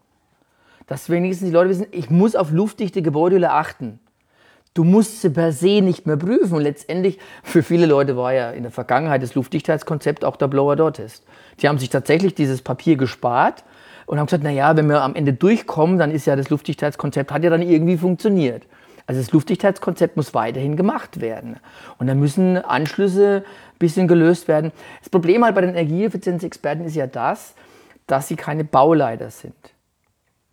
Dass 0.88 1.10
wenigstens 1.10 1.47
die 1.47 1.54
Leute 1.54 1.69
wissen, 1.69 1.88
ich 1.91 2.10
muss 2.10 2.36
auf 2.36 2.52
luftdichte 2.52 3.02
Gebäude 3.02 3.49
achten. 3.49 3.99
Du 4.73 4.84
musst 4.84 5.21
sie 5.21 5.29
per 5.29 5.51
se 5.51 5.82
nicht 5.82 6.05
mehr 6.05 6.17
prüfen. 6.17 6.55
Und 6.55 6.62
letztendlich, 6.62 7.19
für 7.43 7.63
viele 7.63 7.86
Leute 7.86 8.15
war 8.15 8.34
ja 8.34 8.51
in 8.51 8.63
der 8.63 8.71
Vergangenheit 8.71 9.23
das 9.23 9.36
Luftdichtheitskonzept 9.36 10.23
auch 10.23 10.36
der 10.36 10.47
Blower-Door-Test. 10.47 11.23
Die 11.62 11.67
haben 11.67 11.79
sich 11.79 11.89
tatsächlich 11.89 12.36
dieses 12.36 12.62
Papier 12.62 12.95
gespart 12.95 13.63
und 14.05 14.19
haben 14.19 14.27
gesagt, 14.27 14.43
naja, 14.43 14.75
wenn 14.75 14.88
wir 14.88 15.01
am 15.01 15.15
Ende 15.15 15.34
durchkommen, 15.34 15.97
dann 15.97 16.12
ist 16.12 16.25
ja 16.25 16.36
das 16.36 16.49
Luftdichtheitskonzept, 16.49 17.32
hat 17.32 17.43
ja 17.43 17.49
dann 17.49 17.62
irgendwie 17.62 17.97
funktioniert. 17.97 18.65
Also 19.05 19.21
das 19.21 19.32
Luftdichtheitskonzept 19.32 20.17
muss 20.17 20.36
weiterhin 20.36 20.77
gemacht 20.77 21.19
werden. 21.19 21.58
Und 21.97 22.05
da 22.08 22.13
müssen 22.13 22.58
Anschlüsse 22.58 23.43
ein 23.45 23.79
bisschen 23.79 24.08
gelöst 24.08 24.47
werden. 24.47 24.71
Das 24.99 25.10
Problem 25.10 25.43
halt 25.43 25.55
bei 25.55 25.62
den 25.62 25.71
Energieeffizienzexperten 25.71 26.86
ist 26.86 26.95
ja 26.95 27.08
das, 27.08 27.55
dass 28.05 28.27
sie 28.27 28.36
keine 28.36 28.63
Bauleiter 28.63 29.32
sind. 29.32 29.55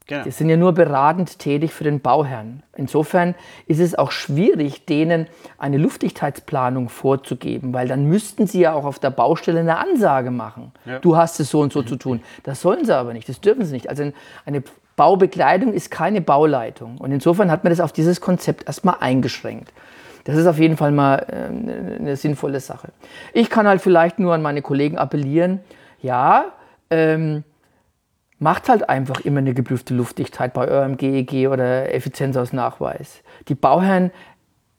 Genau. 0.09 0.23
Die 0.23 0.31
sind 0.31 0.49
ja 0.49 0.57
nur 0.57 0.73
beratend 0.73 1.41
tätig 1.41 1.73
für 1.73 1.83
den 1.83 2.01
Bauherrn. 2.01 2.63
Insofern 2.77 3.35
ist 3.67 3.81
es 3.81 3.97
auch 3.97 4.13
schwierig, 4.13 4.87
denen 4.87 5.27
eine 5.59 5.79
Luftdichtheitsplanung 5.79 6.89
vorzugeben, 6.89 7.75
weil 7.75 7.89
dann 7.89 8.05
müssten 8.05 8.47
sie 8.47 8.61
ja 8.61 8.73
auch 8.73 8.85
auf 8.85 9.01
der 9.01 9.11
Baustelle 9.11 9.59
eine 9.61 9.79
Ansage 9.79 10.31
machen. 10.31 10.71
Ja. 10.85 11.01
Du 11.01 11.17
hast 11.17 11.41
es 11.41 11.51
so 11.51 11.61
und 11.61 11.73
so 11.73 11.83
zu 11.83 11.97
tun. 11.97 12.23
Das 12.45 12.61
sollen 12.61 12.85
sie 12.85 12.97
aber 12.97 13.15
nicht, 13.15 13.29
das 13.29 13.41
dürfen 13.41 13.65
sie 13.65 13.73
nicht. 13.73 13.89
Also 13.89 14.13
eine 14.45 14.63
Baubekleidung 14.95 15.73
ist 15.73 15.91
keine 15.91 16.21
Bauleitung. 16.21 16.99
Und 16.99 17.11
insofern 17.11 17.51
hat 17.51 17.65
man 17.65 17.73
das 17.73 17.81
auf 17.81 17.93
dieses 17.93 18.21
Konzept 18.21 18.67
erstmal 18.69 18.97
eingeschränkt. 19.01 19.73
Das 20.23 20.37
ist 20.37 20.47
auf 20.47 20.59
jeden 20.59 20.77
Fall 20.77 20.93
mal 20.93 21.27
äh, 21.29 21.99
eine 22.01 22.17
sinnvolle 22.17 22.61
Sache. 22.61 22.89
Ich 23.33 23.51
kann 23.51 23.67
halt 23.67 23.81
vielleicht 23.81 24.21
nur 24.21 24.35
an 24.35 24.43
meine 24.43 24.63
Kollegen 24.63 24.99
appellieren, 24.99 25.61
ja, 26.01 26.47
ähm, 26.91 27.45
macht 28.39 28.69
halt 28.69 28.89
einfach 28.89 29.21
immer 29.21 29.39
eine 29.39 29.55
geprüfte 29.55 29.95
Luftdichtheit 29.95 30.53
bei 30.53 30.69
eurem 30.69 30.97
GEG 30.97 31.49
oder 31.49 31.95
Effizienzausnachweis. 31.95 33.23
Die 33.49 33.55
Bauherren 33.55 34.11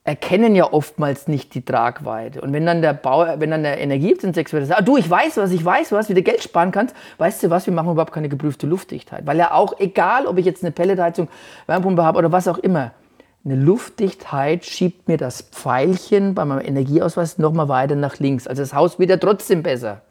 erkennen 0.04 0.56
ja 0.56 0.72
oftmals 0.72 1.28
nicht 1.28 1.54
die 1.54 1.66
Tragweite. 1.66 2.40
Und 2.40 2.54
wenn 2.54 2.66
dann 2.66 2.82
der 2.82 2.94
Bau, 2.94 3.26
wenn 3.40 3.52
dann 3.52 3.64
der 3.64 3.80
Energieeffizienzexperte 3.80 4.66
sagt, 4.66 4.80
ah, 4.80 4.84
du, 4.84 4.96
ich 4.96 5.10
weiß 5.10 5.36
was, 5.36 5.52
ich 5.52 5.64
weiß 5.64 5.92
was, 5.92 6.08
wie 6.08 6.14
du 6.14 6.22
Geld 6.22 6.42
sparen 6.42 6.72
kannst, 6.72 6.96
weißt 7.18 7.44
du 7.44 7.50
was, 7.50 7.66
wir 7.66 7.74
machen 7.74 7.92
überhaupt 7.92 8.14
keine 8.14 8.30
geprüfte 8.30 8.68
Luftdichtheit. 8.68 9.26
Weil 9.26 9.38
ja 9.38 9.52
auch, 9.52 9.78
egal 9.80 10.26
ob 10.26 10.38
ich 10.38 10.46
jetzt 10.46 10.64
eine 10.64 10.72
Pelletheizung, 10.72 11.28
Wärmepumpe 11.66 12.04
habe 12.04 12.20
oder 12.20 12.32
was 12.32 12.48
auch 12.48 12.58
immer, 12.58 12.92
eine 13.44 13.56
Luftdichtheit 13.56 14.64
schiebt 14.64 15.10
mir 15.10 15.18
das 15.18 15.42
Pfeilchen 15.42 16.36
bei 16.36 16.46
meinem 16.46 16.66
Energieausweis 16.66 17.38
nochmal 17.38 17.68
weiter 17.68 17.96
nach 17.96 18.18
links. 18.20 18.48
Also 18.48 18.62
das 18.62 18.74
Haus 18.74 19.00
wird 19.00 19.10
ja 19.10 19.18
trotzdem 19.18 19.62
besser. 19.62 20.02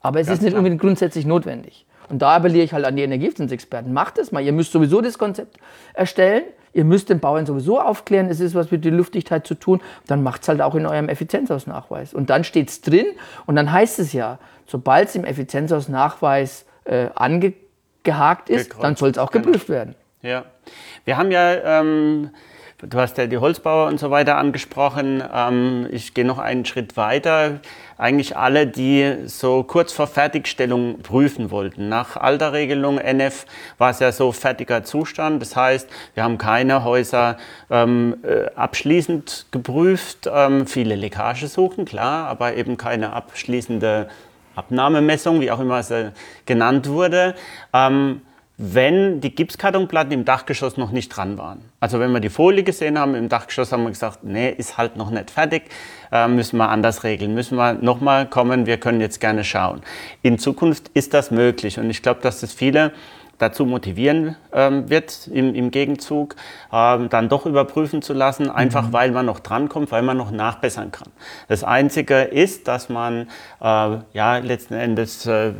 Aber 0.00 0.20
es 0.20 0.28
Ganz 0.28 0.38
ist 0.38 0.42
nicht 0.44 0.52
klar. 0.52 0.60
unbedingt 0.60 0.80
grundsätzlich 0.80 1.26
notwendig. 1.26 1.84
Und 2.10 2.20
da 2.20 2.36
appelliere 2.36 2.64
ich 2.64 2.72
halt 2.72 2.84
an 2.84 2.96
die 2.96 3.02
Energieeffizienzexperten. 3.02 3.92
Macht 3.92 4.18
das 4.18 4.32
mal. 4.32 4.42
Ihr 4.42 4.52
müsst 4.52 4.72
sowieso 4.72 5.00
das 5.00 5.18
Konzept 5.18 5.58
erstellen. 5.94 6.42
Ihr 6.72 6.84
müsst 6.84 7.08
den 7.08 7.18
Bauern 7.18 7.46
sowieso 7.46 7.80
aufklären, 7.80 8.28
es 8.28 8.38
ist 8.38 8.54
was 8.54 8.70
mit 8.70 8.84
der 8.84 8.92
Luftdichtheit 8.92 9.46
zu 9.46 9.54
tun. 9.54 9.80
Dann 10.06 10.22
macht 10.22 10.42
es 10.42 10.48
halt 10.48 10.60
auch 10.60 10.74
in 10.74 10.86
eurem 10.86 11.08
Effizienzausnachweis. 11.08 12.14
Und 12.14 12.30
dann 12.30 12.44
steht 12.44 12.68
es 12.68 12.80
drin 12.80 13.06
und 13.46 13.56
dann 13.56 13.72
heißt 13.72 13.98
es 13.98 14.12
ja, 14.12 14.38
sobald 14.66 15.08
es 15.08 15.16
im 15.16 15.24
Effizienzausnachweis 15.24 16.66
äh, 16.84 17.08
angehakt 17.14 18.50
ist, 18.50 18.70
Gekreuzt. 18.70 18.84
dann 18.84 18.96
soll 18.96 19.10
es 19.10 19.18
auch 19.18 19.32
geprüft 19.32 19.66
genau. 19.66 19.78
werden. 19.78 19.94
Ja, 20.22 20.44
wir 21.04 21.16
haben 21.16 21.32
ja 21.32 21.80
ähm, 21.80 22.30
Du 22.82 22.98
hast 22.98 23.18
ja 23.18 23.26
die 23.26 23.36
Holzbauer 23.36 23.88
und 23.88 24.00
so 24.00 24.10
weiter 24.10 24.38
angesprochen. 24.38 25.22
Ähm, 25.34 25.86
ich 25.90 26.14
gehe 26.14 26.24
noch 26.24 26.38
einen 26.38 26.64
Schritt 26.64 26.96
weiter. 26.96 27.60
Eigentlich 27.98 28.38
alle, 28.38 28.66
die 28.66 29.16
so 29.26 29.62
kurz 29.64 29.92
vor 29.92 30.06
Fertigstellung 30.06 31.00
prüfen 31.02 31.50
wollten. 31.50 31.90
Nach 31.90 32.16
alter 32.16 32.54
Regelung 32.54 32.96
NF 32.96 33.44
war 33.76 33.90
es 33.90 33.98
ja 33.98 34.12
so 34.12 34.32
fertiger 34.32 34.82
Zustand. 34.82 35.42
Das 35.42 35.56
heißt, 35.56 35.90
wir 36.14 36.22
haben 36.22 36.38
keine 36.38 36.82
Häuser 36.82 37.36
ähm, 37.68 38.16
äh, 38.22 38.46
abschließend 38.54 39.48
geprüft. 39.50 40.30
Ähm, 40.32 40.66
viele 40.66 40.94
Leckagesuchen, 40.94 41.84
klar, 41.84 42.28
aber 42.28 42.54
eben 42.54 42.78
keine 42.78 43.12
abschließende 43.12 44.08
Abnahmemessung, 44.54 45.42
wie 45.42 45.50
auch 45.50 45.60
immer 45.60 45.80
es 45.80 45.92
genannt 46.46 46.88
wurde. 46.88 47.34
Ähm, 47.74 48.22
wenn 48.62 49.22
die 49.22 49.34
Gipskartonplatten 49.34 50.12
im 50.12 50.26
Dachgeschoss 50.26 50.76
noch 50.76 50.90
nicht 50.90 51.08
dran 51.08 51.38
waren. 51.38 51.62
Also 51.80 51.98
wenn 51.98 52.12
wir 52.12 52.20
die 52.20 52.28
Folie 52.28 52.62
gesehen 52.62 52.98
haben 52.98 53.14
im 53.14 53.30
Dachgeschoss, 53.30 53.72
haben 53.72 53.84
wir 53.84 53.88
gesagt, 53.88 54.22
nee, 54.22 54.50
ist 54.50 54.76
halt 54.76 54.96
noch 54.96 55.10
nicht 55.10 55.30
fertig, 55.30 55.62
äh, 56.12 56.28
müssen 56.28 56.58
wir 56.58 56.68
anders 56.68 57.02
regeln, 57.02 57.32
müssen 57.32 57.56
wir 57.56 57.72
nochmal 57.72 58.26
kommen, 58.28 58.66
wir 58.66 58.76
können 58.76 59.00
jetzt 59.00 59.18
gerne 59.18 59.44
schauen. 59.44 59.80
In 60.20 60.38
Zukunft 60.38 60.90
ist 60.92 61.14
das 61.14 61.30
möglich 61.30 61.78
und 61.78 61.88
ich 61.88 62.02
glaube, 62.02 62.20
dass 62.20 62.40
das 62.40 62.52
viele 62.52 62.92
dazu 63.40 63.64
motivieren 63.64 64.36
ähm, 64.52 64.88
wird, 64.90 65.26
im, 65.26 65.54
im 65.54 65.70
Gegenzug 65.70 66.36
ähm, 66.72 67.08
dann 67.08 67.28
doch 67.28 67.46
überprüfen 67.46 68.02
zu 68.02 68.12
lassen, 68.12 68.50
einfach 68.50 68.88
mhm. 68.88 68.92
weil 68.92 69.10
man 69.10 69.26
noch 69.26 69.40
drankommt, 69.40 69.90
weil 69.90 70.02
man 70.02 70.16
noch 70.16 70.30
nachbessern 70.30 70.92
kann. 70.92 71.08
Das 71.48 71.64
Einzige 71.64 72.20
ist, 72.20 72.68
dass 72.68 72.88
man 72.88 73.28
äh, 73.60 73.98
ja 74.12 74.38
letzten 74.38 74.74
Endes 74.74 75.26
äh, 75.26 75.52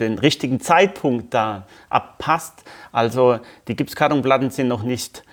den 0.00 0.18
richtigen 0.18 0.60
Zeitpunkt 0.60 1.34
da 1.34 1.66
abpasst. 1.90 2.64
Also 2.92 3.40
die 3.68 3.76
Gipskartonplatten 3.76 4.50
sind 4.50 4.68
noch 4.68 4.82
nicht 4.82 5.24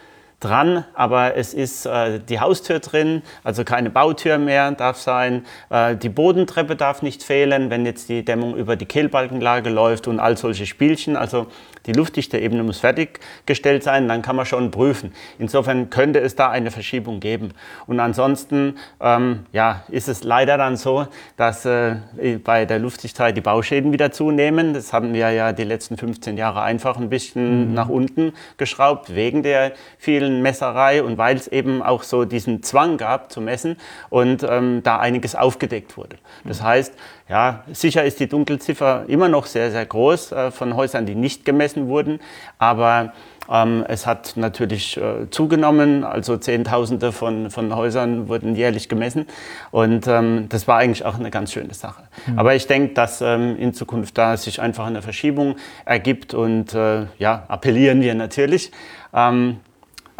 dran, 0.43 0.85
aber 0.93 1.35
es 1.35 1.53
ist 1.53 1.85
äh, 1.85 2.19
die 2.19 2.39
Haustür 2.39 2.79
drin, 2.79 3.21
also 3.43 3.63
keine 3.63 3.89
Bautür 3.89 4.37
mehr 4.37 4.71
darf 4.71 4.97
sein. 4.97 5.45
Äh, 5.69 5.95
die 5.95 6.09
Bodentreppe 6.09 6.75
darf 6.75 7.01
nicht 7.01 7.23
fehlen, 7.23 7.69
wenn 7.69 7.85
jetzt 7.85 8.09
die 8.09 8.25
Dämmung 8.25 8.55
über 8.55 8.75
die 8.75 8.85
Kehlbalkenlage 8.85 9.69
läuft 9.69 10.07
und 10.07 10.19
all 10.19 10.37
solche 10.37 10.65
Spielchen. 10.65 11.15
Also 11.15 11.47
die 11.85 11.91
luftdichte 11.91 12.37
Ebene 12.37 12.63
muss 12.63 12.79
fertiggestellt 12.79 13.83
sein, 13.83 14.07
dann 14.07 14.21
kann 14.21 14.35
man 14.35 14.45
schon 14.45 14.71
prüfen. 14.71 15.13
Insofern 15.37 15.89
könnte 15.89 16.19
es 16.19 16.35
da 16.35 16.49
eine 16.49 16.71
Verschiebung 16.71 17.19
geben. 17.19 17.53
Und 17.87 17.99
ansonsten 17.99 18.75
ähm, 19.01 19.45
ja, 19.51 19.83
ist 19.89 20.07
es 20.07 20.23
leider 20.23 20.57
dann 20.57 20.77
so, 20.77 21.07
dass 21.35 21.65
äh, 21.65 21.95
bei 22.43 22.65
der 22.65 22.79
Luftdichtheit 22.79 23.35
die 23.35 23.41
Bauschäden 23.41 23.91
wieder 23.91 24.11
zunehmen. 24.11 24.73
Das 24.73 24.93
haben 24.93 25.13
wir 25.13 25.31
ja 25.31 25.51
die 25.51 25.65
letzten 25.65 25.97
15 25.97 26.37
Jahre 26.37 26.61
einfach 26.61 26.97
ein 26.97 27.09
bisschen 27.09 27.69
mhm. 27.69 27.73
nach 27.73 27.89
unten 27.89 28.33
geschraubt, 28.57 29.13
wegen 29.13 29.43
der 29.43 29.73
vielen 29.97 30.32
Messerei 30.41 31.03
und 31.03 31.17
weil 31.17 31.35
es 31.35 31.47
eben 31.47 31.81
auch 31.81 32.03
so 32.03 32.25
diesen 32.25 32.63
Zwang 32.63 32.97
gab 32.97 33.31
zu 33.31 33.41
messen 33.41 33.77
und 34.09 34.43
ähm, 34.43 34.81
da 34.83 34.99
einiges 34.99 35.35
aufgedeckt 35.35 35.97
wurde. 35.97 36.17
Das 36.43 36.61
heißt, 36.61 36.93
ja, 37.29 37.63
sicher 37.71 38.03
ist 38.03 38.19
die 38.19 38.27
Dunkelziffer 38.27 39.05
immer 39.07 39.29
noch 39.29 39.45
sehr, 39.45 39.71
sehr 39.71 39.85
groß 39.85 40.31
äh, 40.31 40.51
von 40.51 40.75
Häusern, 40.75 41.05
die 41.05 41.15
nicht 41.15 41.45
gemessen 41.45 41.87
wurden, 41.87 42.19
aber 42.57 43.13
ähm, 43.49 43.83
es 43.87 44.05
hat 44.05 44.33
natürlich 44.35 44.97
äh, 44.97 45.29
zugenommen, 45.29 46.03
also 46.03 46.37
Zehntausende 46.37 47.11
von, 47.11 47.49
von 47.49 47.75
Häusern 47.75 48.27
wurden 48.27 48.55
jährlich 48.55 48.89
gemessen 48.89 49.25
und 49.71 50.07
ähm, 50.07 50.47
das 50.49 50.67
war 50.67 50.77
eigentlich 50.77 51.05
auch 51.05 51.19
eine 51.19 51.29
ganz 51.29 51.51
schöne 51.51 51.73
Sache. 51.73 52.03
Mhm. 52.27 52.39
Aber 52.39 52.55
ich 52.55 52.67
denke, 52.67 52.93
dass 52.93 53.21
ähm, 53.21 53.57
in 53.57 53.73
Zukunft 53.73 54.17
da 54.17 54.37
sich 54.37 54.61
einfach 54.61 54.85
eine 54.85 55.01
Verschiebung 55.01 55.55
ergibt 55.85 56.33
und 56.33 56.73
äh, 56.73 57.05
ja, 57.17 57.43
appellieren 57.47 58.01
wir 58.01 58.15
natürlich 58.15 58.71
ähm, 59.13 59.57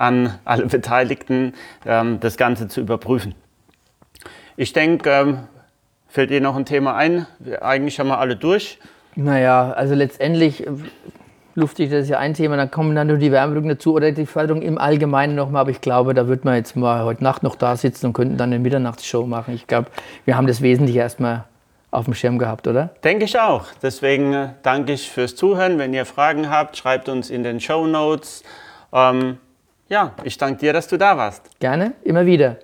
an 0.04 0.40
alle 0.46 0.66
Beteiligten, 0.68 1.54
ähm, 1.86 2.20
das 2.20 2.38
Ganze 2.38 2.68
zu 2.68 2.82
überprüfen. 2.82 3.36
Ich 4.56 4.74
denke, 4.74 5.10
ähm, 5.10 5.38
Fällt 6.14 6.30
dir 6.30 6.42
noch 6.42 6.56
ein 6.56 6.66
Thema 6.66 6.96
ein? 6.96 7.26
Eigentlich 7.60 8.00
haben 8.00 8.10
wir 8.10 8.20
alle 8.20 8.36
durch. 8.36 8.78
Naja, 9.16 9.72
also 9.72 9.96
letztendlich, 9.96 10.68
äh, 10.68 10.70
luftig, 11.56 11.90
das 11.90 12.04
ist 12.04 12.10
ja 12.10 12.20
ein 12.20 12.36
Thema, 12.36 12.56
dann 12.56 12.70
kommen 12.70 12.96
dann 12.96 13.08
nur 13.08 13.18
die 13.18 13.32
Wärmedrücken 13.32 13.70
dazu 13.70 13.96
oder 13.96 14.12
die 14.12 14.28
Förderung 14.28 14.62
im 14.62 14.78
Allgemeinen 14.78 15.34
nochmal. 15.34 15.62
Aber 15.62 15.72
ich 15.72 15.82
glaube, 15.82 16.14
da 16.14 16.28
wird 16.28 16.46
man 16.46 16.54
jetzt 16.54 16.76
mal 16.76 17.04
heute 17.04 17.24
Nacht 17.24 17.42
noch 17.42 17.56
da 17.56 17.76
sitzen 17.76 18.06
und 18.06 18.14
könnten 18.14 18.38
dann 18.38 18.54
eine 18.54 18.60
Mitternachtsshow 18.60 19.26
machen. 19.26 19.56
Ich 19.56 19.66
glaube, 19.66 19.88
wir 20.26 20.38
haben 20.38 20.46
das 20.46 20.62
Wesentliche 20.62 21.00
erstmal 21.00 21.46
auf 21.90 22.06
dem 22.06 22.14
Schirm 22.14 22.38
gehabt, 22.38 22.68
oder? 22.68 22.92
Denke 23.04 23.26
ich 23.26 23.40
auch. 23.40 23.66
Deswegen 23.82 24.34
äh, 24.36 24.50
danke 24.62 24.94
ich 24.94 25.10
fürs 25.10 25.36
Zuhören. 25.36 25.80
Wenn 25.80 25.96
ihr 25.96 26.06
Fragen 26.06 26.48
habt, 26.48 26.78
schreibt 26.78 27.10
uns 27.10 27.32
in 27.32 27.42
den 27.42 27.60
Show 27.60 27.88
Notes. 27.88 28.44
Ähm, 28.92 29.40
ja, 29.90 30.16
ich 30.24 30.38
danke 30.38 30.60
dir, 30.60 30.74
dass 30.74 30.88
du 30.88 30.98
da 30.98 31.18
warst. 31.18 31.50
Gerne, 31.60 31.94
immer 32.04 32.26
wieder. 32.26 32.58